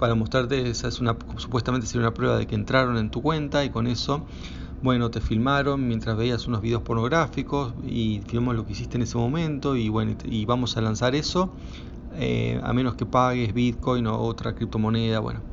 [0.00, 3.64] para mostrarte, esa es una, supuestamente sería una prueba de que entraron en tu cuenta
[3.64, 4.26] y con eso,
[4.82, 9.18] bueno, te filmaron mientras veías unos videos pornográficos y filmamos lo que hiciste en ese
[9.18, 11.52] momento y bueno, y vamos a lanzar eso,
[12.14, 15.51] eh, a menos que pagues Bitcoin o otra criptomoneda, bueno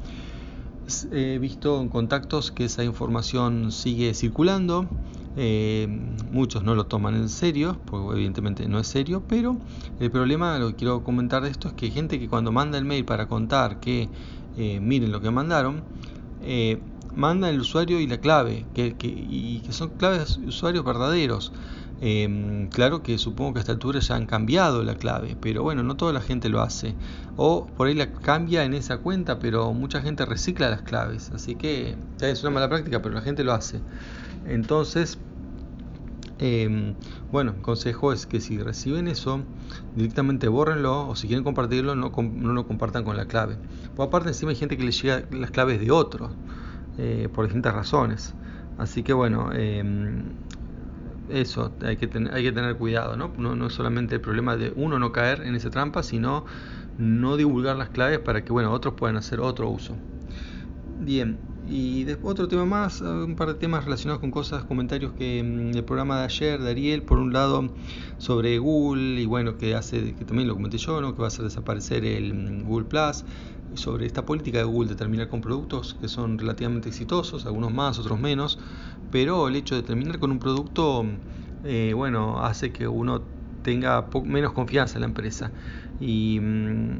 [1.11, 4.87] he visto en contactos que esa información sigue circulando.
[5.37, 5.87] Eh,
[6.31, 9.57] muchos no lo toman en serio, porque evidentemente no es serio, pero
[9.99, 12.77] el problema, lo que quiero comentar de esto es que hay gente que cuando manda
[12.77, 14.09] el mail para contar que
[14.57, 15.83] eh, miren lo que mandaron,
[16.41, 16.81] eh,
[17.15, 21.51] manda el usuario y la clave, que, y que son claves usuarios verdaderos.
[22.01, 25.83] Em, claro que supongo que a esta altura ya han cambiado la clave, pero bueno,
[25.83, 26.95] no toda la gente lo hace.
[27.35, 31.31] O por ahí la cambia en esa cuenta, pero mucha gente recicla las claves.
[31.33, 33.81] Así que es una mala práctica, pero la gente lo hace.
[34.45, 35.17] Entonces,
[36.37, 36.93] em,
[37.31, 39.41] bueno, consejo es que si reciben eso,
[39.95, 42.11] directamente bórrenlo o si quieren compartirlo, no,
[42.53, 43.57] lo compartan con la clave.
[43.95, 46.31] Por aparte, encima hay gente que le llega las claves de otros,
[46.97, 48.33] eh, por distintas razones.
[48.77, 50.23] Así que bueno, em,
[51.29, 53.31] eso, hay que, hay que tener cuidado, ¿no?
[53.37, 53.55] ¿no?
[53.55, 56.45] No solamente el problema de uno no caer en esa trampa, sino
[56.97, 59.95] no divulgar las claves para que, bueno, otros puedan hacer otro uso.
[61.01, 61.37] Bien,
[61.69, 65.77] y después otro tema más, un par de temas relacionados con cosas, comentarios que mm,
[65.77, 67.69] el programa de ayer de Ariel, por un lado
[68.17, 71.13] sobre Google y bueno, que hace, que también lo comenté yo, ¿no?
[71.13, 73.23] que va a hacer desaparecer el mm, Google Plus,
[73.75, 77.99] sobre esta política de Google de terminar con productos que son relativamente exitosos, algunos más,
[77.99, 78.59] otros menos,
[79.11, 81.05] pero el hecho de terminar con un producto,
[81.63, 83.23] eh, bueno, hace que uno
[83.63, 85.51] tenga menos confianza en la empresa.
[85.99, 86.99] Y mm,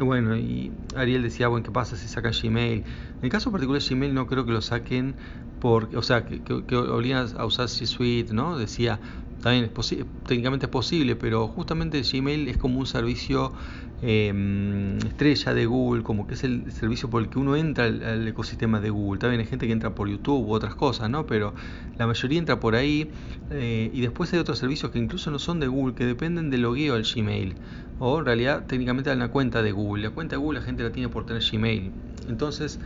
[0.00, 2.78] bueno, y Ariel decía, bueno, ¿qué pasa si sacan Gmail?
[2.80, 2.84] En
[3.22, 5.16] el caso particular de Gmail no creo que lo saquen,
[5.60, 8.58] por, o sea, que, que, a usar G Suite, ¿no?
[8.58, 9.00] Decía,
[9.44, 13.52] también es técnicamente es posible, pero justamente Gmail es como un servicio
[14.00, 18.26] em, estrella de Google, como que es el servicio por el que uno entra al,
[18.26, 19.20] ecosistema de Google.
[19.20, 21.26] También hay gente que entra por YouTube u otras cosas, ¿no?
[21.26, 21.52] Pero
[21.98, 23.10] la mayoría entra por ahí
[23.50, 26.62] eh, y después hay otros servicios que incluso no son de Google, que dependen del
[26.62, 27.54] logueo al Gmail.
[27.98, 30.04] O en realidad técnicamente hay una cuenta de Google.
[30.04, 31.92] La cuenta de Google la gente la tiene por tener Gmail.
[32.30, 32.80] Entonces,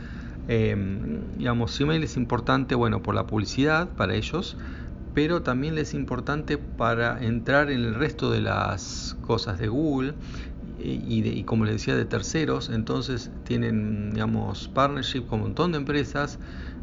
[0.49, 4.57] em, digamos, Gmail es importante, bueno, por la publicidad para ellos
[5.19, 10.13] pero también es importante para entrar en el resto de las cosas de Google
[10.81, 16.39] y, como les decía de terceros, entonces tienen digamos partnership con un montón de empresas,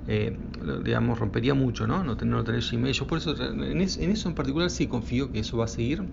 [0.06, 0.36] eh,
[0.84, 2.04] digamos rompería mucho, ¿no?
[2.04, 2.92] No tener, no tener Gmail.
[2.92, 6.04] Yo por eso en, eso en particular sí confío que eso va a seguir,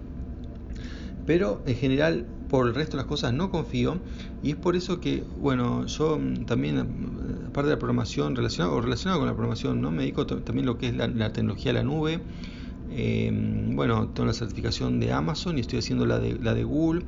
[1.26, 3.98] pero en general por el resto de las cosas no confío
[4.44, 8.76] y es por eso que, bueno, yo mm, también, mm, aparte de la programación relacionado,
[8.76, 9.92] o relacionado con la programación, ¿no?
[9.92, 12.20] me dedico también lo que es la, tecnología de la nube.
[12.92, 17.04] Em, bueno, tengo la certificación de Amazon y estoy haciendo la de, la de Google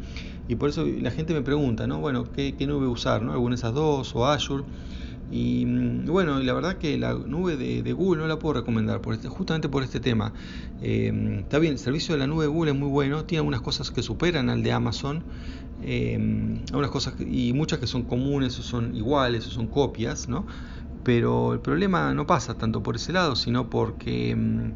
[0.48, 2.00] y por eso la gente me pregunta, ¿no?
[2.00, 3.22] Bueno, ¿qué, qué nube usar?
[3.22, 3.34] ¿no?
[3.34, 4.64] ¿Alguna de esas dos o Azure?
[5.36, 9.28] Y mm, bueno, la verdad que la nube de, Google no la puedo recomendar este,
[9.28, 10.32] justamente por este tema.
[10.82, 13.62] Eh, está bien, el servicio de la nube de Google es muy bueno, tiene algunas
[13.62, 15.24] cosas que superan al de Amazon,
[15.84, 20.46] eh, algunas cosas y muchas que son comunes o son iguales o son copias, ¿no?
[21.04, 24.72] Pero el problema no pasa tanto por ese lado, sino porque mm,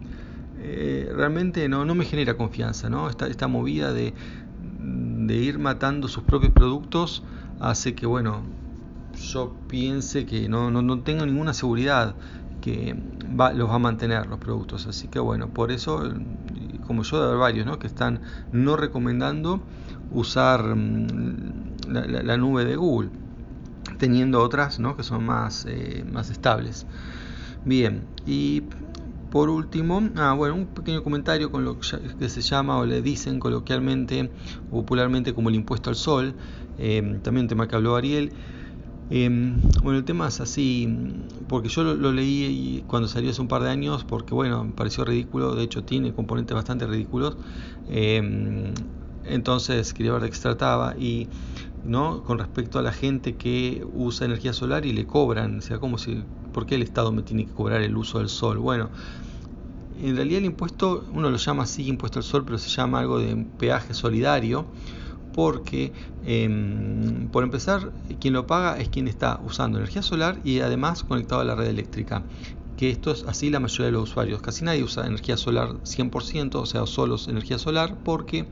[0.60, 3.10] eh, realmente no, no me genera confianza, ¿no?
[3.10, 4.14] Esta, esta movida de,
[4.60, 7.24] de ir matando sus propios productos
[7.62, 8.44] hace que, bueno,
[9.20, 12.16] yo piense que no, no, tengo ninguna seguridad
[12.62, 12.96] que
[13.56, 14.88] los va a mantener los productos.
[14.88, 16.04] Así que bueno, por eso,
[16.88, 17.80] como yo de haber varios, ¿no?
[17.80, 19.62] que están no recomendando
[20.12, 23.10] usar mm, la, nube de Google,
[23.98, 24.96] teniendo otras ¿no?
[24.96, 26.86] que son más, eh, más estables.
[27.66, 28.64] Bien, y
[29.30, 33.40] por último, ah, bueno, un pequeño comentario con lo que se llama o le dicen
[33.40, 34.32] coloquialmente
[34.72, 36.34] o popularmente como el impuesto al sol,
[36.80, 38.32] eh, también un tema que habló Ariel.
[39.12, 40.88] Em, bueno, el tema es así,
[41.48, 45.04] porque yo lo, leí cuando salió hace un par de años, porque bueno, me pareció
[45.04, 47.38] ridículo, de hecho tiene componentes bastante ridículos,
[47.88, 48.74] em,
[49.24, 51.28] entonces quería ver de qué se trataba y
[51.84, 55.80] no con respecto a la gente que usa energía solar y le cobran, o sea,
[55.80, 58.60] como si, ¿por qué el Estado me tiene que cobrar el uso del sol?
[58.60, 58.92] Bueno,
[60.00, 63.18] en realidad el impuesto, uno lo llama así impuesto al sol, pero se llama algo
[63.20, 64.68] de peaje solidario
[65.40, 65.94] porque
[66.26, 71.40] em, por empezar quien lo paga es quien está usando energía solar y además conectado
[71.40, 72.26] a la red eléctrica
[72.76, 76.56] que esto es así la mayoría de los usuarios casi nadie usa energía solar 100%
[76.56, 78.50] o sea solo energía solar porque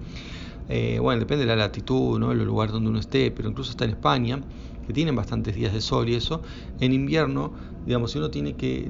[0.70, 2.32] eh, bueno depende de la latitud ¿no?
[2.32, 4.42] el lugar donde uno esté pero incluso está en España
[4.86, 6.42] que tienen bastantes días de sol y eso
[6.80, 7.52] en invierno
[7.86, 8.88] digamos si uno tiene que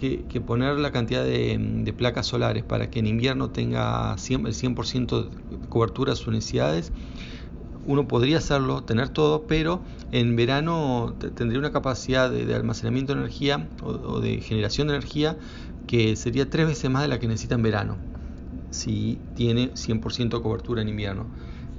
[0.00, 4.16] que, poner la cantidad de, placas solares para que en invierno tenga el
[4.54, 6.90] 100% de cobertura de sus necesidades,
[7.86, 13.68] uno podría hacerlo, tener todo, pero en verano tendría una capacidad de, almacenamiento de energía
[13.82, 15.36] o, de generación de energía
[15.86, 17.96] que sería tres veces más de la que necesita en verano,
[18.70, 21.26] si tiene 100% de cobertura en invierno,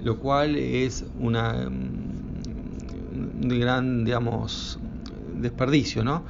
[0.03, 1.67] lo cual es una
[3.41, 4.79] un gran, digamos,
[5.39, 6.23] desperdicio, ¿no?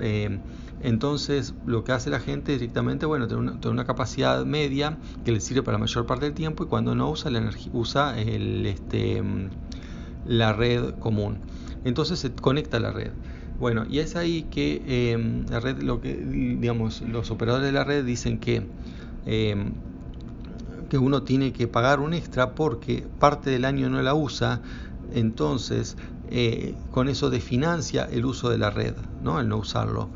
[0.00, 0.38] Eh,
[0.84, 5.62] entonces, lo que hace la gente directamente, bueno, tener una, capacidad media que le sirve
[5.62, 9.22] para la mayor parte del tiempo y cuando no usa la energía, usa el, este,
[10.26, 11.38] la red común.
[11.86, 13.12] Entonces se conecta a la red.
[13.58, 17.84] Bueno, y es ahí que em, la red, lo que, digamos, los operadores de la
[17.84, 18.66] red dicen que
[19.24, 19.72] em,
[20.90, 24.60] que uno tiene que pagar un extra porque parte del año no la usa,
[25.14, 25.96] entonces
[26.28, 29.40] eh, con eso desfinancia el uso de la red, ¿no?
[29.40, 30.10] el no usarlo.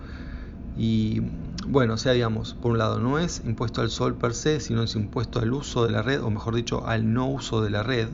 [0.79, 1.23] Y
[1.67, 4.85] bueno, o sea, digamos, por un lado no es impuesto al sol per se, sino
[4.85, 7.83] es impuesto al uso de la red, o mejor dicho, al no uso de la
[7.83, 8.09] red.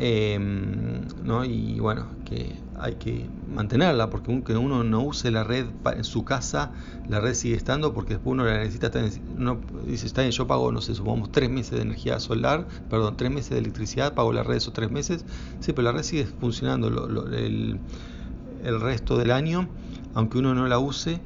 [0.00, 1.44] Em, ¿no?
[1.44, 5.66] Y bueno, que hay que mantenerla, porque aunque uno no use la red
[5.96, 6.70] en su casa,
[7.08, 8.92] la red sigue estando, porque después uno la necesita,
[9.36, 13.16] uno dice, está bien, yo pago, no sé, supongamos tres meses de energía solar, perdón,
[13.16, 15.24] tres meses de electricidad, pago la red esos tres meses,
[15.58, 17.80] sí, pero la red sigue funcionando el,
[18.62, 19.68] el resto del año,
[20.14, 21.20] aunque uno no la use,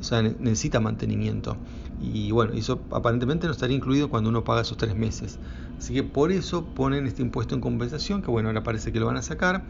[0.00, 1.56] o sea, necesita mantenimiento.
[2.00, 5.38] Y bueno, eso aparentemente no estaría incluido cuando uno paga esos tres meses.
[5.78, 9.06] Así que por eso ponen este impuesto en compensación, que bueno, ahora parece que lo
[9.06, 9.64] van a sacar,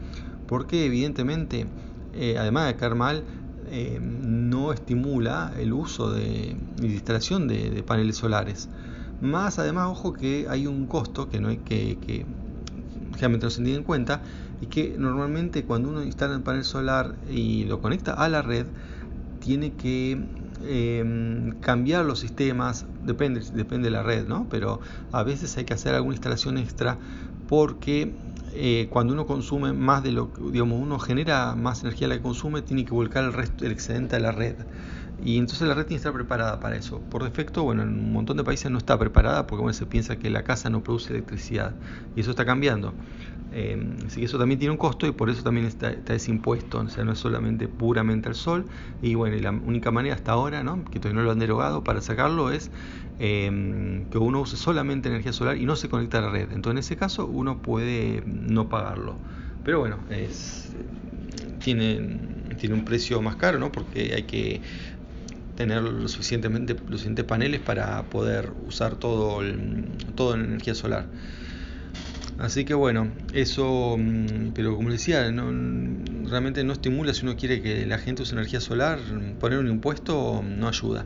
[0.47, 1.67] porque evidentemente,
[2.13, 3.23] eh, además de caer mal,
[3.67, 8.69] eh, no estimula el uso de, y instalación de, paneles solares.
[9.21, 12.25] Más además, ojo que hay un costo que no hay que, que
[13.19, 14.21] realmente no se tiene en cuenta,
[14.61, 18.65] y que normalmente cuando uno instala el panel solar y lo conecta a la red,
[19.43, 20.25] tiene que
[20.63, 24.47] em, cambiar los sistemas, depende, depende de la red, ¿no?
[24.49, 24.79] pero
[25.11, 26.97] a veces hay que hacer alguna instalación extra
[27.49, 28.15] porque
[28.53, 32.19] eh, cuando uno consume más de lo que, digamos, uno genera más energía de la
[32.19, 34.55] que consume, tiene que volcar el resto, el excedente a la red.
[35.21, 37.01] Y entonces la red tiene que estar preparada para eso.
[37.01, 40.15] Por defecto, bueno, en un montón de países no está preparada porque bueno, se piensa
[40.17, 41.75] que la casa no produce electricidad.
[42.15, 42.93] Y eso está cambiando.
[43.55, 43.77] Eh,
[44.07, 46.89] así que eso también tiene un costo y por eso también está, ese impuesto, o
[46.89, 48.65] sea, no es solamente puramente al sol.
[49.01, 52.49] Y bueno, la única manera hasta ahora, que todavía no lo han derogado para sacarlo,
[52.51, 52.71] es
[53.19, 56.51] em, que uno use solamente energía solar y no se conecta a la red.
[56.51, 59.19] Entonces en ese caso uno puede no pagarlo.
[59.63, 60.71] Pero bueno, es,
[61.59, 63.71] tiene, un precio más caro, ¿no?
[63.71, 64.61] porque hay que
[65.55, 69.41] tener lo suficientemente los suficientes paneles para poder usar todo,
[70.15, 71.07] todo en energía solar.
[72.39, 75.51] Así que bueno, eso, mm, pero como decía, no,
[76.29, 78.99] realmente no estimula si uno quiere que la gente use energía solar,
[79.39, 81.05] poner un impuesto no ayuda.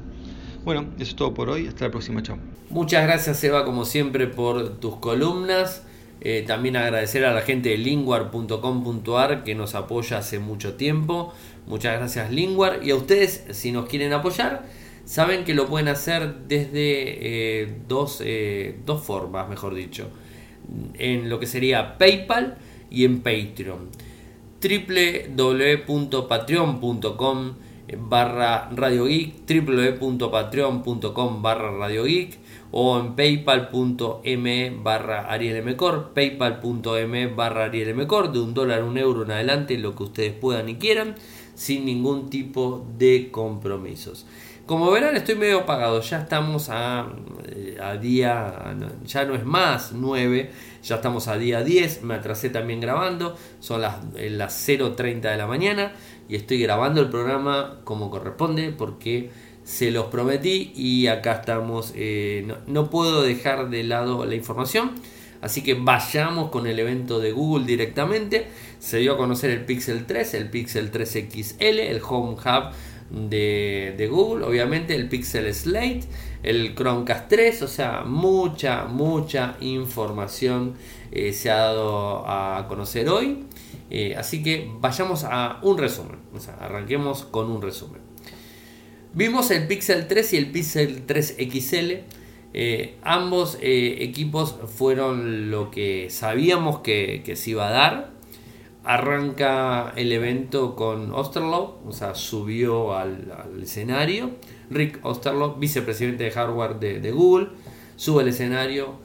[0.63, 2.37] Bueno, eso es todo por hoy, hasta la próxima, chao.
[2.69, 5.83] Muchas gracias Eva como siempre por tus columnas.
[6.19, 11.33] Eh, también agradecer a la gente de linguar.com.ar que nos apoya hace mucho tiempo.
[11.67, 12.79] Muchas gracias Linguar.
[12.83, 14.65] Y a ustedes, si nos quieren apoyar,
[15.05, 20.09] saben que lo pueden hacer desde eh, dos, eh, dos formas, mejor dicho
[20.97, 22.57] en lo que sería PayPal
[22.89, 23.89] y en Patreon.
[24.61, 27.53] www.patreon.com
[27.95, 32.37] barra www.patreon.com barra Radio Geek
[32.71, 35.25] o en paypal.me barra
[36.13, 41.15] paypal.me barra de un dólar, un euro en adelante, lo que ustedes puedan y quieran,
[41.55, 44.25] sin ningún tipo de compromisos.
[44.67, 46.01] Como verán, estoy medio apagado.
[46.01, 47.07] Ya estamos a,
[47.47, 50.51] eh, día, ya no es más 9,
[50.83, 52.03] ya estamos a día 10.
[52.03, 53.37] Me atrasé también grabando.
[53.61, 55.93] Son las, eh, las 0.30 de la mañana
[56.27, 59.31] y estoy grabando el programa como corresponde porque
[59.63, 61.93] se los prometí y acá estamos.
[61.95, 64.95] Eh, no, no puedo dejar de lado la información.
[65.39, 68.47] Así que vayamos con el evento de Google directamente.
[68.79, 72.73] Se dio a conocer el Pixel 3, el Pixel 3 XL, el Home Hub
[73.09, 76.01] de, Google, obviamente el Pixel Slate,
[76.43, 80.75] el Chromecast 3, o sea, mucha, mucha información
[81.11, 83.45] eh, se ha dado a conocer hoy.
[83.89, 88.01] Eh, así que vayamos a un resumen, o sea, arranquemos con un resumen.
[89.13, 91.91] Vimos el Pixel 3 y el Pixel 3 XL.
[92.53, 98.16] Eh, ambos equipos fueron lo que sabíamos que, que se iba a dar
[98.87, 104.31] arranca el evento con Osterloh, o sea, subió al, escenario.
[104.69, 107.49] Rick Osterloh, vicepresidente de hardware de, Google,
[107.97, 108.95] sube al escenario,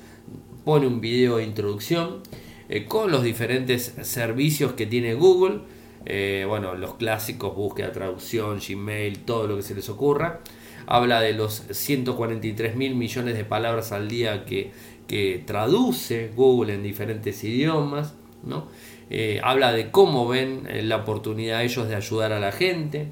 [0.64, 2.20] pone un video de introducción
[2.68, 5.62] eh, con los diferentes servicios que tiene Google.
[6.06, 10.42] Eh, bueno, los clásicos, búsqueda, traducción, Gmail, todo lo que se les ocurra.
[10.86, 14.70] Habla de los 143 mil millones de palabras al día que,
[15.08, 18.14] que traduce Google en diferentes idiomas.
[18.44, 18.66] ¿no?
[19.14, 23.08] Eh, habla de cómo ven eh, la oportunidad ellos de ayudar a la gente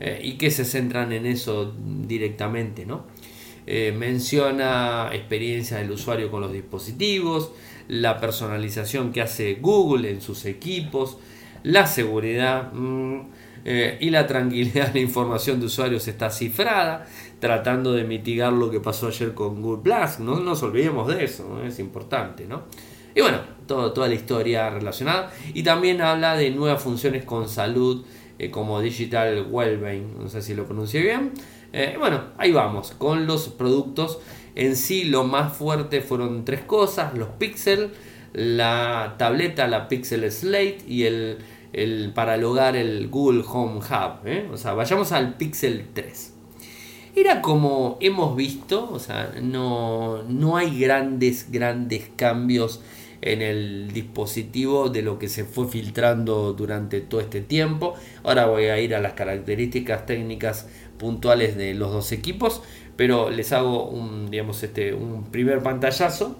[0.00, 2.86] eh, y que se centran en eso directamente.
[2.86, 3.04] ¿no?
[3.94, 7.52] menciona experiencia del usuario con los dispositivos,
[7.86, 11.18] la personalización que hace Google en sus equipos,
[11.62, 13.20] la seguridad mm,
[14.00, 17.06] y la tranquilidad la información de usuarios está cifrada,
[17.38, 20.18] tratando de mitigar lo que pasó ayer con Google Plus.
[20.18, 22.46] No nos olvidemos de eso, es importante.
[22.46, 22.64] ¿no?
[23.14, 25.32] Y bueno, toda la historia relacionada.
[25.54, 28.04] Y también habla de nuevas funciones con salud,
[28.38, 31.32] eh, como Digital Wellbeing, no sé si lo pronuncié bien,
[32.00, 34.18] bueno, ahí vamos, con los productos
[34.54, 37.90] en sí lo más fuerte fueron tres cosas, los Pixel,
[38.32, 44.52] la tableta, la Pixel Slate y el, para logar el Google Home Hub.
[44.52, 46.34] O sea, vayamos al Pixel 3.
[47.16, 52.80] Era como hemos visto, o sea, no, no hay grandes, grandes cambios
[53.22, 57.94] en el dispositivo de lo que se fue filtrando durante todo este tiempo.
[58.22, 60.66] Ahora voy a ir a las características técnicas
[60.98, 62.62] puntuales de los dos equipos,
[62.96, 66.38] pero les hago un, digamos, este, un primer pantallazo.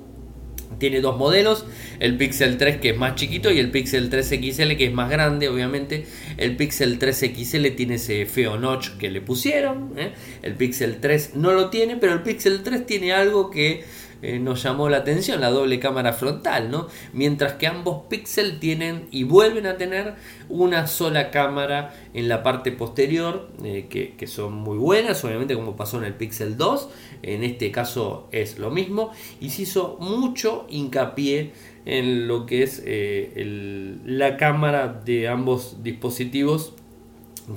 [0.79, 1.67] Tiene dos modelos,
[1.99, 5.11] el Pixel 3 que es más chiquito y el Pixel 3 XL que es más
[5.11, 6.07] grande, obviamente.
[6.37, 9.99] El Pixel 3 XL tiene ese feo notch que le pusieron.
[9.99, 10.13] ¿eh?
[10.43, 13.85] El Pixel 3 no lo tiene, pero el Pixel 3 tiene algo que
[14.23, 16.89] eh, nos llamó la atención, la doble cámara frontal, ¿no?
[17.13, 20.15] Mientras que ambos Pixel tienen y vuelven a tener
[20.49, 25.99] una sola cámara en la parte posterior, eh, que, son muy buenas, obviamente como pasó
[25.99, 26.89] en el Pixel 2,
[27.23, 29.11] en este caso es lo mismo,
[29.41, 31.53] y se hizo mucho hincapié
[31.87, 36.75] en lo que es eh, la cámara de ambos dispositivos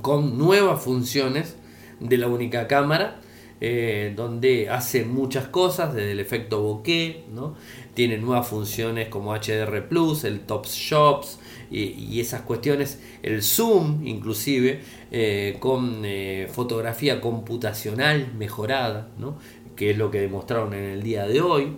[0.02, 1.58] con nuevas funciones
[2.00, 3.20] de la única cámara
[3.66, 7.56] eh, donde hace muchas cosas, desde el efecto bokeh, ¿no?
[7.94, 11.40] tiene nuevas funciones como HDR Plus, el Top Shops
[11.72, 19.38] y, esas cuestiones, el zoom inclusive, eh, con eh, fotografía computacional mejorada, ¿no?
[19.78, 21.78] que es lo que demostraron en el día de hoy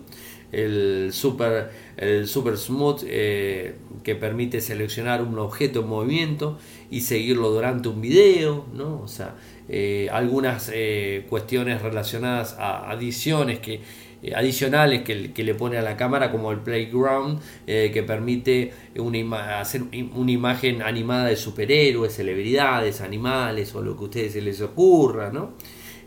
[0.51, 6.57] el super, el super smooth que permite seleccionar un objeto en movimiento
[6.89, 9.01] y seguirlo durante un video, ¿no?
[9.01, 9.35] O sea,
[9.67, 13.81] eh, algunas eh, cuestiones relacionadas a adiciones que,
[14.21, 19.83] eh, adicionales que, le pone a la cámara como el playground que permite una hacer
[20.13, 25.31] una imagen animada de superhéroes, celebridades, animales o lo que a ustedes se les ocurra,
[25.31, 25.53] ¿no?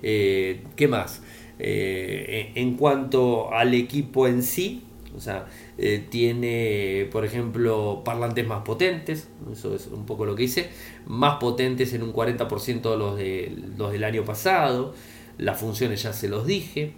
[0.01, 1.23] ¿Qué más?
[1.61, 4.85] en cuanto al equipo en sí,
[5.17, 5.47] o sea,
[5.81, 10.71] eh, tiene, por ejemplo, parlantes más potentes, eso es un poco lo que hice,
[11.07, 14.93] más potentes en un 40% de los, de los del año pasado,
[15.39, 16.95] las funciones ya se los dije.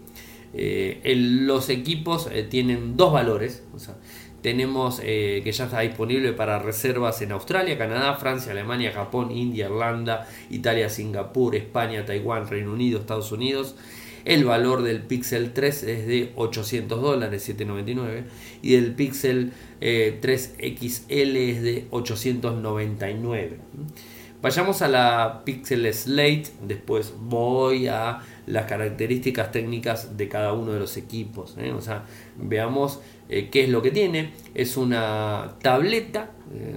[0.54, 3.62] Eh, los equipos eh, tienen dos valores,
[4.40, 10.26] tenemos que ya está disponible para reservas en Australia, Canadá, Francia, Alemania, Japón, India, Irlanda,
[10.48, 13.76] Italia, Singapur, España, Taiwán, Reino Unido, Estados Unidos
[14.24, 18.24] el valor del Pixel 3 es de 800 dólares, 799.
[18.62, 23.58] Y el Pixel 3 eh, XL es de 899.
[24.42, 30.78] Vayamos a la Pixel Slate, después voy a las características técnicas de cada uno de
[30.78, 31.56] los equipos.
[31.58, 31.72] ¿eh?
[31.72, 32.04] O sea,
[32.36, 34.32] veamos eh, qué es lo que tiene.
[34.54, 36.30] Es una tableta,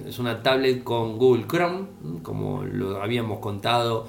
[0.06, 1.86] es una tablet con Google Chrome,
[2.22, 4.08] como lo habíamos contado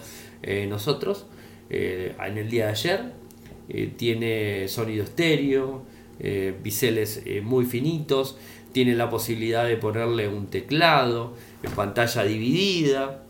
[0.69, 1.25] nosotros
[1.69, 3.24] en el día de ayer.
[3.67, 5.83] Eh, tiene sonido estéreo,
[6.19, 8.37] eh, biseles eh, muy finitos,
[8.71, 11.33] tiene la posibilidad de ponerle un teclado,
[11.75, 13.23] pantalla dividida,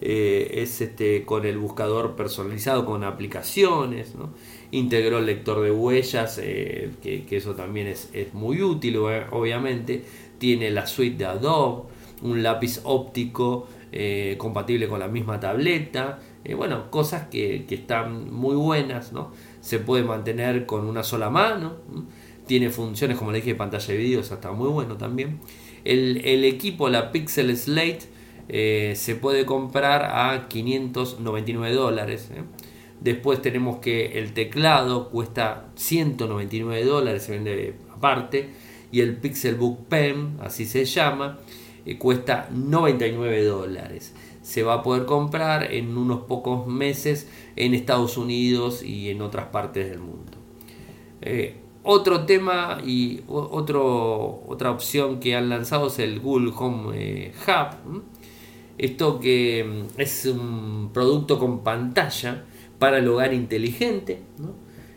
[0.00, 4.14] es este, con el buscador personalizado con aplicaciones,
[4.70, 10.04] integró el lector de huellas, que, eso también es, muy útil, obviamente,
[10.38, 11.84] tiene la suite de Adobe,
[12.20, 13.68] un lápiz óptico
[14.36, 16.18] compatible con la misma tableta,
[16.54, 19.30] bueno, cosas que, que están muy buenas, ¿no?
[19.62, 21.76] Se puede mantener con una sola mano,
[22.46, 25.38] tiene funciones como le dije, pantalla de vídeo, está muy bueno también.
[25.84, 28.00] El, equipo, la Pixel Slate,
[28.48, 32.30] eh, se puede comprar a 599 dólares.
[32.34, 32.42] ¿eh?
[33.00, 38.50] Después tenemos que el teclado cuesta 199 dólares, se vende aparte.
[38.90, 41.38] Y el Pixelbook Pen, así se llama,
[41.86, 48.16] eh, cuesta 99 dólares se va a poder comprar en unos pocos meses en Estados
[48.16, 50.32] Unidos y en otras partes del mundo.
[51.20, 57.32] Eh, otro tema y otro, otra opción que han lanzado es el Google Home eh,
[57.46, 58.02] Hub.
[58.78, 62.44] Esto que mm, es un producto con pantalla
[62.78, 64.20] para el hogar inteligente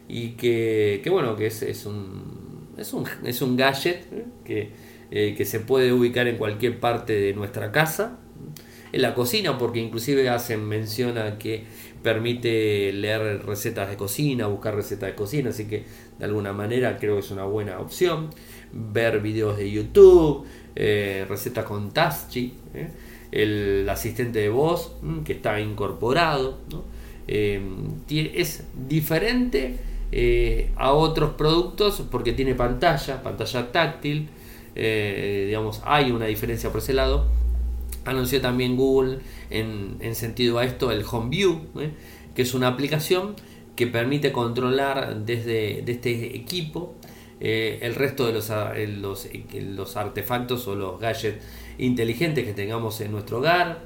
[0.07, 4.25] y que, bueno, que es, es, un, es, un, es un gadget ¿eh?
[4.43, 8.19] que, que se puede ubicar en cualquier parte de nuestra casa
[8.95, 11.65] en la cocina, porque inclusive hacen mención a que
[12.05, 15.83] permite leer recetas de cocina, buscar recetas de cocina, así que
[16.19, 18.29] de alguna manera creo que es una buena opción.
[18.71, 20.45] Ver videos de YouTube,
[20.75, 22.89] eh, recetas con Taschi, eh,
[23.31, 26.59] el asistente de voz mm, que está incorporado.
[27.27, 27.59] Eh,
[28.07, 29.77] es diferente
[30.75, 34.29] a otros productos porque tiene pantalla, pantalla táctil.
[34.75, 37.25] digamos, hay una diferencia por ese lado
[38.05, 41.91] Anunció también Google en, sentido a esto el Home View, ¿eh?
[42.35, 43.35] que es una aplicación
[43.75, 46.95] que permite controlar desde este equipo
[47.41, 48.49] eh, el resto de los,
[48.99, 51.43] los, los, artefactos o los gadgets
[51.77, 53.83] inteligentes que tengamos en nuestro hogar,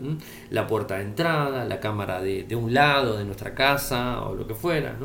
[0.51, 4.53] la puerta de entrada, la cámara de, un lado de nuestra casa o lo que
[4.53, 4.97] fuera.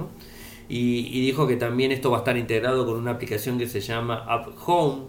[0.69, 4.25] Y, dijo que también esto va a estar integrado con una aplicación que se llama
[4.29, 5.07] App Home,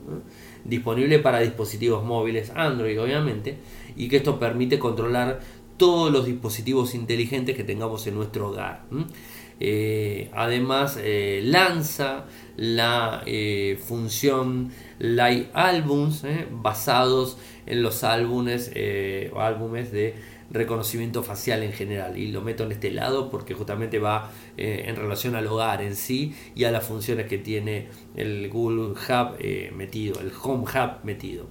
[0.66, 3.58] disponible para dispositivos móviles Android obviamente,
[3.96, 5.40] y que esto permite controlar
[5.78, 8.84] todos los dispositivos inteligentes que tengamos en nuestro hogar.
[9.60, 12.26] Eh, además eh, lanza
[12.58, 18.72] la eh, función Live Albums basados en los álbumes
[19.38, 20.16] álbumes de
[20.52, 25.36] reconocimiento facial en general y lo meto en este lado porque justamente va en relación
[25.36, 30.32] al hogar en sí y a las funciones que tiene el Google Hub metido, el
[30.44, 31.48] Home Hub metido.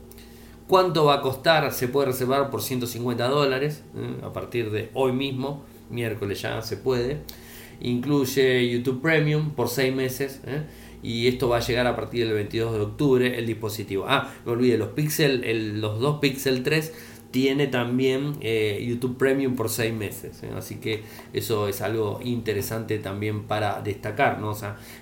[0.69, 1.73] ¿Cuánto va a costar?
[1.73, 3.83] Se puede reservar por 150 dólares
[4.23, 7.21] a partir de hoy mismo, miércoles ya se puede
[7.81, 10.41] incluye YouTube Premium por 6 meses.
[10.47, 10.63] ¿eh?
[11.03, 14.07] Y esto va a llegar a partir del 22 de octubre el dispositivo.
[14.09, 16.93] Ah, me olvidé, los Pixel, los dos Pixel 3
[17.35, 20.41] tiene también eh, YouTube Premium por 6 meses.
[20.45, 20.51] ¿eh?
[20.57, 24.39] Así que eso es algo interesante también para destacar.
[24.39, 24.53] ¿no?
[24.53, 24.57] O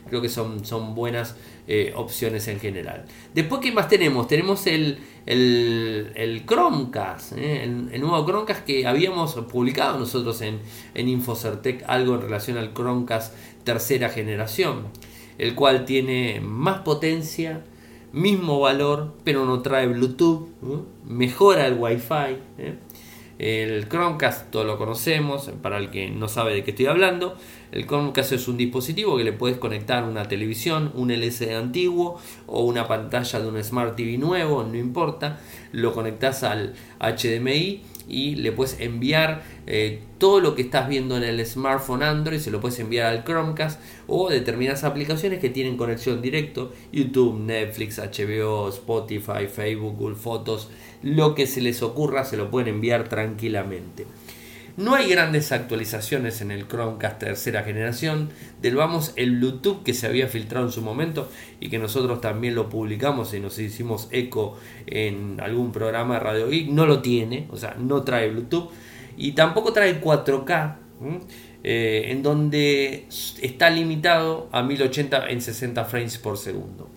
[0.08, 1.36] creo que son, son buenas
[1.68, 3.04] eh, opciones en general.
[3.34, 4.28] Después, ¿qué más tenemos?
[4.28, 10.60] Tenemos el, el, Chromecast, el, nuevo Chromecast que habíamos publicado nosotros en,
[10.94, 14.86] en Infocertec, algo en relación al Chromecast tercera generación,
[15.36, 17.62] el cual tiene más potencia
[18.12, 20.48] mismo valor, pero no trae Bluetooth,
[21.04, 22.36] mejora el Wi-Fi.
[22.58, 22.78] ¿eh?
[23.38, 27.36] El Chromecast, todos lo conocemos, para el que no sabe de qué estoy hablando.
[27.72, 32.62] El Chromecast es un dispositivo que le puedes conectar una televisión, un LCD antiguo o
[32.62, 35.40] una pantalla de un Smart TV nuevo, no importa.
[35.72, 41.22] Lo conectas al HDMI y le puedes enviar eh, todo lo que estás viendo en
[41.22, 46.22] el smartphone Android, se lo puedes enviar al Chromecast o determinadas aplicaciones que tienen conexión
[46.22, 50.68] directo, YouTube, Netflix, HBO, Spotify, Facebook, Google Fotos,
[51.02, 54.06] lo que se les ocurra se lo pueden enviar tranquilamente.
[54.76, 58.30] No hay grandes actualizaciones en el Chromecast tercera generación.
[58.62, 61.28] Del vamos el Bluetooth que se había filtrado en su momento
[61.60, 66.48] y que nosotros también lo publicamos y nos hicimos eco en algún programa de Radio
[66.48, 66.70] Geek.
[66.70, 68.70] No lo tiene, o sea, no trae Bluetooth
[69.18, 70.76] y tampoco trae 4K.
[71.64, 73.06] Eh, en donde
[73.40, 76.88] está limitado a 1080 en 60 frames por segundo.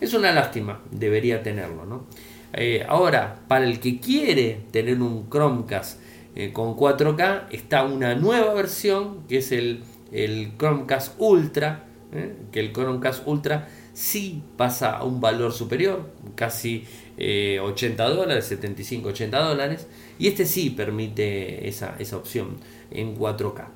[0.00, 1.86] Es una lástima, debería tenerlo.
[1.86, 2.06] ¿no?
[2.52, 6.00] Eh, ahora, para el que quiere tener un Chromecast
[6.36, 9.82] eh, con 4K está una nueva versión que es el,
[10.12, 16.84] el Chromecast Ultra, eh, que el Chromecast Ultra sí pasa a un valor superior, casi
[17.16, 19.86] 80 eh, dólares, 75-80 dólares,
[20.18, 22.58] y este sí permite esa, esa opción
[22.90, 23.68] en 4K.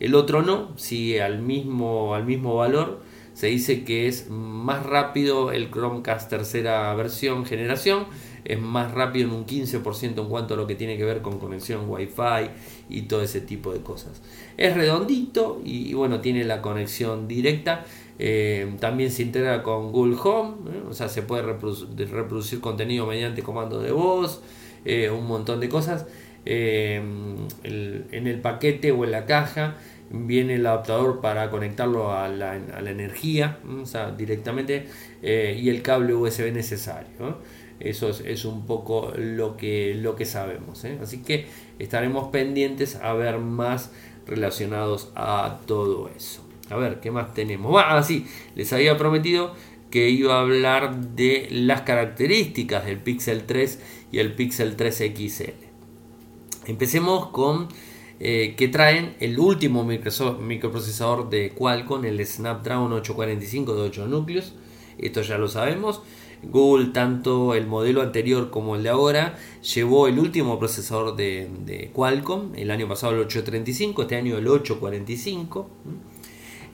[0.00, 3.02] El otro no, sigue al mismo, al mismo valor,
[3.34, 8.06] se dice que es más rápido el Chromecast tercera versión generación,
[8.48, 11.38] es más rápido en un 15% en cuanto a lo que tiene que ver con
[11.38, 12.50] conexión Wi-Fi
[12.88, 14.22] y todo ese tipo de cosas.
[14.56, 17.84] Es redondito y, bueno, tiene la conexión directa.
[18.18, 20.82] Eh, también se integra con Google Home, ¿eh?
[20.88, 24.42] o sea, se puede reproducir, contenido mediante comando de voz,
[24.86, 26.06] eh, un montón de cosas.
[26.46, 27.46] en
[28.10, 29.76] el paquete o en la caja
[30.10, 34.86] viene el adaptador para conectarlo a la, energía, o sea, directamente,
[35.22, 37.36] y el cable USB necesario.
[37.80, 40.84] Eso es, un poco lo que, lo que sabemos.
[40.84, 40.98] ¿eh?
[41.00, 41.46] Así que
[41.78, 43.92] estaremos pendientes a ver más
[44.26, 46.44] relacionados a todo eso.
[46.70, 47.80] A ver, ¿qué más tenemos?
[47.82, 49.54] Ah, sí, les había prometido
[49.90, 53.80] que iba a hablar de las características del Pixel 3
[54.12, 55.50] y el Pixel 3 XL.
[56.66, 57.68] Empecemos con
[58.20, 64.54] eh, que traen el último microprocesador de Qualcomm, el Snapdragon 845 de 8 núcleos.
[64.98, 66.02] Esto ya lo sabemos.
[66.42, 69.36] Google, tanto el modelo anterior como el de ahora,
[69.74, 75.68] llevó el último procesador de, Qualcomm, el año pasado el 835, este año el 845.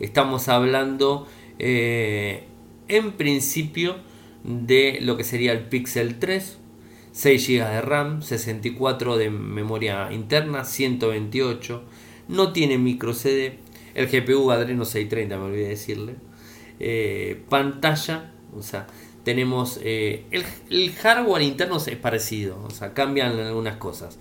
[0.00, 1.26] Estamos hablando
[1.58, 2.44] eh,
[2.88, 3.96] en principio
[4.44, 6.58] de lo que sería el Pixel 3,
[7.12, 11.82] 6 GB de RAM, 64 de memoria interna, 128,
[12.28, 13.58] no tiene micro CD,
[13.94, 16.16] el GPU Adreno 630 me olvidé decirle,
[16.80, 18.86] eh, pantalla, o sea,
[19.24, 24.18] tenemos eh, el, hardware interno es parecido, o sea, cambian algunas cosas.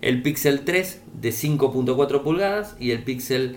[0.00, 3.56] El Pixel 3 de 5.4 pulgadas y el Pixel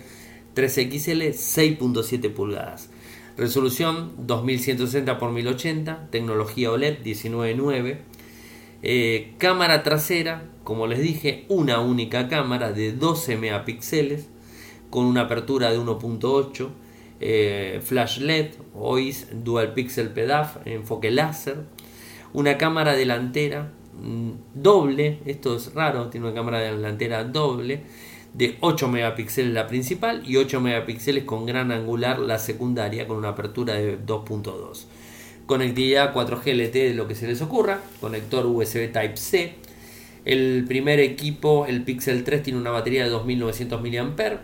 [0.56, 2.90] 3 XL 6.7 pulgadas.
[3.38, 7.98] Resolución 2160 x 1080, tecnología OLED 19.9.
[8.82, 14.28] Eh, cámara trasera, como les dije, una única cámara de 12 megapíxeles
[14.90, 16.70] con una apertura de 1.8,
[17.20, 21.58] eh, flash LED, OIS, Dual Pixel PDAF, enfoque láser,
[22.34, 27.84] una cámara delantera mm, doble, esto es raro, tiene una cámara delantera doble,
[28.34, 33.30] de 8 megapíxeles la principal y 8 megapíxeles con gran angular la secundaria con una
[33.30, 34.86] apertura de 2.2.
[35.46, 39.56] Conectividad 4G LTE de lo que se les ocurra, conector USB Type-C.
[40.26, 44.42] El primer equipo, el Pixel 3, tiene una batería de 2900 mAh,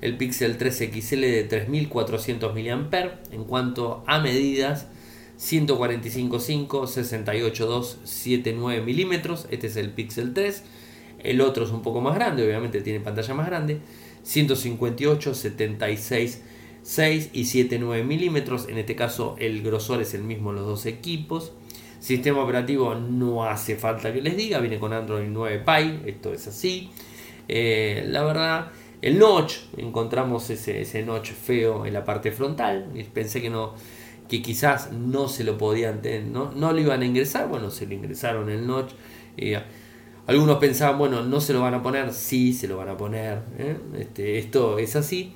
[0.00, 3.20] el Pixel 3 XL de 3400 mAh.
[3.32, 4.88] En cuanto a medidas,
[5.38, 9.46] 145.5, 68.2, 79 milímetros.
[9.50, 10.62] Este es el Pixel 3
[11.26, 13.80] el otro es un poco más grande, obviamente tiene pantalla más grande.
[14.22, 16.42] 158, 76,
[16.82, 18.68] 6 y 7,9 milímetros.
[18.68, 21.52] En este caso el grosor es el mismo en los dos equipos.
[21.98, 26.46] Sistema operativo no hace falta que les diga, viene con Android 9 Pie, esto es
[26.46, 26.90] así.
[27.48, 28.70] Eh, la verdad,
[29.02, 32.90] el notch, encontramos ese, ese notch feo en la parte frontal.
[33.12, 33.74] Pensé que no
[34.28, 37.86] que quizás no se lo podían tener, no, no lo iban a ingresar, bueno, se
[37.86, 38.92] le ingresaron el notch.
[39.36, 39.60] Eh,
[40.26, 43.42] algunos pensaban, bueno, no se lo van a poner, sí, se lo van a poner.
[43.58, 43.76] ¿eh?
[43.98, 45.34] Este, esto es así.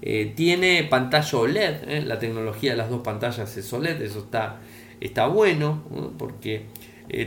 [0.00, 2.02] Eh, tiene pantalla OLED, ¿eh?
[2.02, 4.60] la tecnología de las dos pantallas es OLED, eso está,
[5.00, 5.82] está bueno,
[6.16, 6.66] porque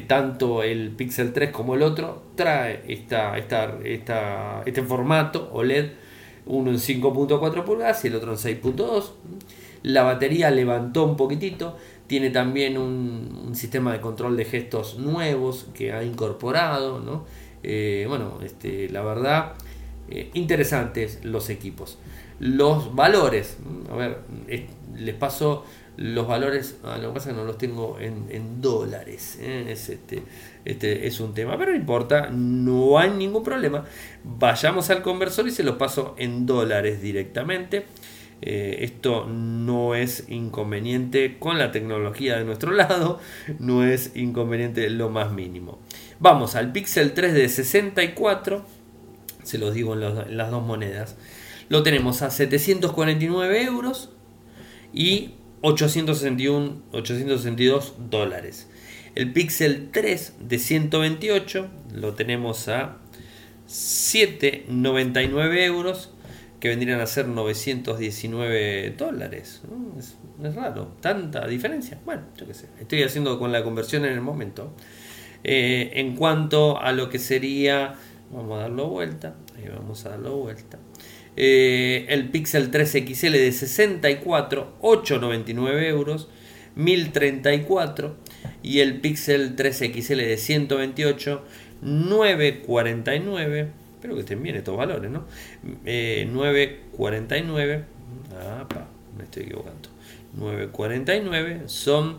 [0.08, 5.92] tanto el Pixel 3 como el otro trae esta, esta, esta, este formato OLED,
[6.46, 9.12] uno en 5.4 pulgadas y el otro en 6.2.
[9.84, 15.92] La batería levantó un poquitito, tiene también un, sistema de control de gestos nuevos que
[15.92, 17.26] ha incorporado, ¿no?
[17.64, 19.54] Eh, bueno, este, la verdad,
[20.10, 21.98] eh, interesantes los equipos.
[22.40, 23.58] Los valores,
[23.92, 24.20] a ver,
[24.96, 25.64] les paso
[25.98, 29.66] los valores, ah, lo que pasa es que no los tengo en, dólares, ¿eh?
[29.70, 30.24] es, este,
[30.66, 33.86] este es un tema, pero no importa, no hay ningún problema.
[34.24, 37.86] Vayamos al conversor y se los paso en dólares directamente.
[38.44, 43.20] Eh, esto no es inconveniente con la tecnología de nuestro lado,
[43.60, 45.80] no es inconveniente lo más mínimo.
[46.20, 48.66] Vamos al Pixel 3 de 64,
[49.44, 51.18] se los digo en, las dos monedas.
[51.70, 54.10] Lo tenemos a 749 euros
[54.94, 58.68] y 861, 862 dólares.
[59.14, 62.98] El Pixel 3 de 128 lo tenemos a
[63.68, 66.12] 799 euros
[66.60, 69.62] que vendrían a ser 919 dólares.
[69.98, 70.16] Es,
[70.56, 72.00] raro, tanta diferencia.
[72.06, 74.74] Bueno, yo qué sé, estoy haciendo con la conversión en el momento.
[75.44, 77.96] Eh, en cuanto a lo que sería,
[78.32, 79.36] vamos a darlo vuelta,
[79.76, 80.78] vamos a darlo vuelta.
[81.38, 86.30] Eh, el Pixel 3 XL de 64, 899 euros,
[86.76, 88.16] 1034.
[88.64, 91.44] Y el Pixel 3 XL de 128,
[91.82, 95.26] 949 Espero que estén bien estos valores, ¿no?
[95.86, 97.84] 9.49.
[98.36, 98.68] Ah,
[99.16, 99.90] me estoy equivocando.
[100.40, 102.18] 9.49 son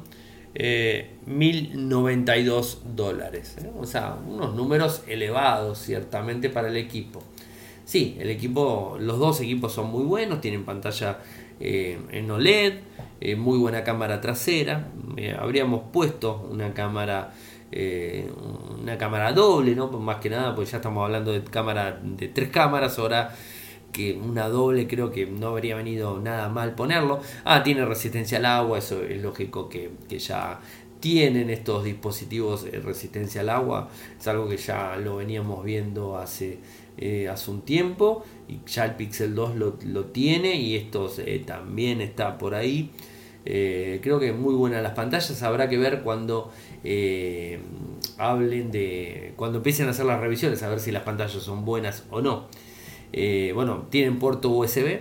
[0.55, 3.57] 1.092 eh, dólares.
[3.61, 3.69] ¿eh?
[3.77, 7.25] O sea, unos números elevados, ciertamente, para el equipo.
[7.93, 11.18] Sí, el equipo, los dos equipos son muy buenos, tienen pantalla
[11.61, 12.78] eh, en OLED,
[13.36, 14.88] muy buena cámara trasera.
[15.38, 17.34] habríamos puesto una cámara
[17.70, 18.30] eh,
[18.80, 19.88] una cámara doble, ¿no?
[19.88, 23.34] Más que nada, pues ya estamos hablando de cámara de tres cámaras, ahora
[23.93, 27.20] que una doble creo que no habría venido nada mal ponerlo.
[27.45, 30.61] Ah, tiene resistencia al agua, eso es lógico que, ya
[30.99, 36.59] tienen estos dispositivos resistencia al agua, es algo que ya lo veníamos viendo hace,
[36.99, 42.01] eh, hace un tiempo y ya el Pixel 2 lo, tiene y esto eh, también
[42.01, 42.90] está por ahí.
[43.45, 46.51] creo que muy buenas las pantallas, habrá que ver cuando
[46.84, 47.61] eh,
[48.18, 52.05] hablen de cuando empiecen a hacer las revisiones a ver si las pantallas son buenas
[52.11, 52.49] o no.
[53.12, 55.01] Eh, bueno, tienen puerto USB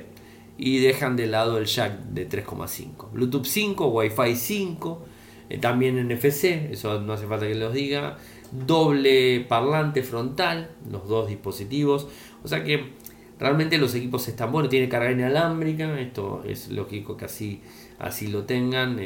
[0.57, 3.11] y dejan de lado el jack de 3,5.
[3.11, 5.05] Bluetooth 5, Wi-Fi 5,
[5.49, 8.17] eh, también NFC, eso no hace falta que los diga.
[8.51, 12.07] Doble parlante frontal, los dos dispositivos.
[12.43, 12.91] O sea que
[13.39, 14.69] realmente los equipos están buenos.
[14.69, 17.61] Tiene carga inalámbrica, esto es lógico que así,
[17.99, 18.97] así lo tengan.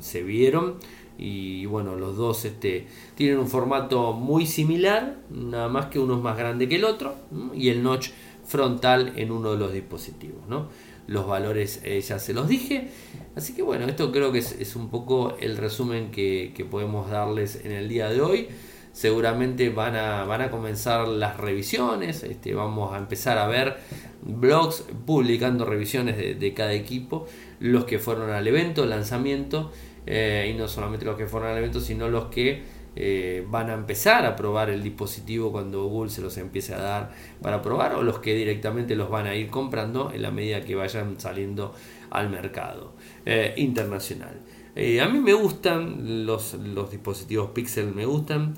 [0.00, 0.78] se vieron
[1.16, 6.22] y bueno, los dos este, tienen un formato muy similar, nada más que uno es
[6.22, 7.14] más grande que el otro
[7.54, 8.10] y el notch
[8.44, 10.46] frontal en uno de los dispositivos.
[10.48, 10.68] ¿no?
[11.06, 12.88] Los valores eh, ya se los dije,
[13.36, 17.72] así que bueno, esto creo que es, un poco el resumen que, podemos darles en
[17.72, 18.48] el día de hoy.
[18.92, 23.76] Seguramente van a, van a comenzar las revisiones, este, vamos a empezar a ver
[24.22, 27.26] blogs publicando revisiones de, cada equipo,
[27.60, 29.72] los que fueron al evento, lanzamiento
[30.06, 32.62] eh, y no solamente los que fueron al evento, sino los que
[32.96, 37.12] eh, van a empezar a probar el dispositivo cuando Google se los empiece a dar
[37.42, 40.76] para probar o los que directamente los van a ir comprando en la medida que
[40.76, 41.74] vayan saliendo
[42.10, 42.92] al mercado
[43.26, 44.40] eh, internacional.
[44.76, 48.54] Eh, a mí me gustan los, los dispositivos Pixel, me gustan.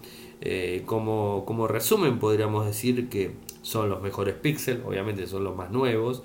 [0.84, 3.32] como, como resumen podríamos decir que
[3.62, 6.22] son los mejores Pixel, obviamente son los más nuevos.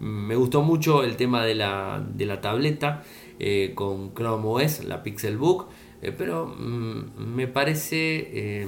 [0.00, 3.04] Me gustó mucho el tema de la, de la tableta
[3.76, 5.68] con Chrome OS, la Pixel Book.
[6.02, 8.28] Eh, pero mm, me parece
[8.62, 8.66] eh,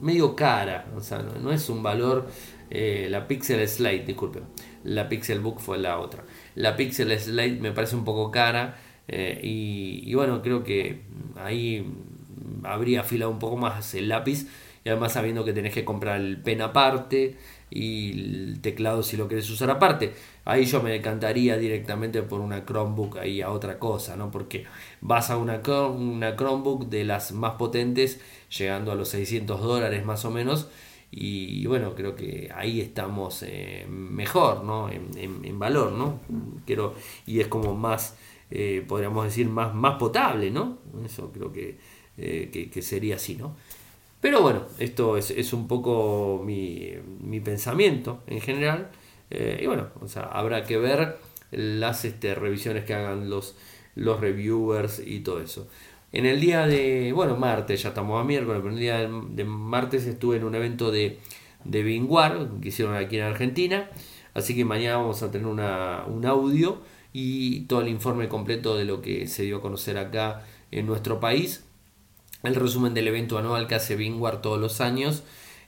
[0.00, 2.28] medio cara, o sea, no, es un valor,
[2.70, 4.44] eh, la Pixel Slate, disculpen,
[4.84, 6.24] la Pixel Book fue la otra.
[6.54, 8.78] La Pixel Slate me parece un poco cara
[9.42, 11.02] y, bueno, creo que
[11.36, 11.84] ahí
[12.62, 14.46] habría afilado un poco más el lápiz
[14.84, 17.36] y además sabiendo que tenés que comprar el pen aparte
[17.70, 20.12] y el teclado si lo querés usar aparte.
[20.44, 24.30] Ahí yo me decantaría directamente por una Chromebook ahí a otra cosa, ¿no?
[24.30, 24.64] Porque
[25.00, 28.20] vas a una, una Chromebook de las más potentes,
[28.56, 30.68] llegando a los 600 dólares más o menos,
[31.14, 34.88] y bueno, creo que ahí estamos eh, mejor, ¿no?
[34.88, 36.20] En, valor, ¿no?
[36.66, 36.94] Quiero,
[37.26, 38.16] y es como más,
[38.50, 40.78] eh, podríamos decir, más, más potable, ¿no?
[41.04, 41.76] Eso creo que,
[42.16, 43.54] eh, que, que sería así, ¿no?
[44.22, 48.92] Pero bueno, esto es, un poco mi, pensamiento en general.
[49.30, 51.18] Eh, y bueno, o sea, habrá que ver
[51.50, 53.56] las este, revisiones que hagan los,
[53.96, 55.66] los reviewers y todo eso.
[56.12, 59.44] En el día de, bueno, martes, ya estamos a miércoles, pero en el día de,
[59.44, 61.18] martes estuve en un evento de,
[61.64, 63.90] de Binguar que hicieron aquí en Argentina.
[64.34, 66.80] Así que mañana vamos a tener una, un audio
[67.12, 71.18] y todo el informe completo de lo que se dio a conocer acá en nuestro
[71.18, 71.64] país
[72.42, 75.22] el resumen del evento anual que hace Bingwar todos los años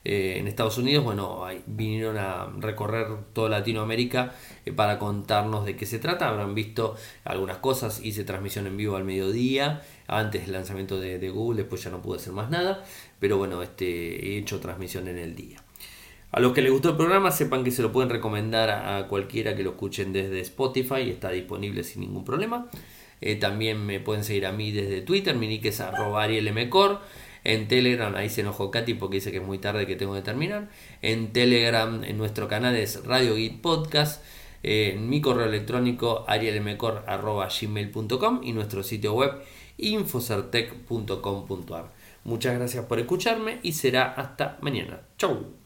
[0.07, 1.03] eh, en Estados Unidos.
[1.03, 6.29] Bueno, vinieron a recorrer toda Latinoamérica eh, para contarnos de qué se trata.
[6.29, 8.05] Habrán visto algunas cosas.
[8.05, 12.17] Hice transmisión en vivo al mediodía, antes del lanzamiento de, Google, después ya no pude
[12.17, 12.83] hacer más nada.
[13.19, 15.63] Pero bueno, este, he hecho transmisión en el día.
[16.31, 19.55] A los que les gustó el programa, sepan que se lo pueden recomendar a cualquiera
[19.55, 22.69] que lo escuchen desde Spotify, está disponible sin ningún problema.
[23.21, 28.13] Eh, también me pueden seguir a mí desde Twitter, mi nick es arroba En Telegram,
[28.15, 30.69] ahí se enojó Katy porque dice que es muy tarde que tengo que terminar.
[31.01, 34.23] En Telegram, en nuestro canal es Radio Git Podcast.
[34.63, 39.31] en mi correo electrónico arielmcor.gmail.com y nuestro sitio web
[39.77, 41.91] infocertec.com.ar.
[42.23, 45.01] Muchas gracias por escucharme y será hasta mañana.
[45.17, 45.55] Chau.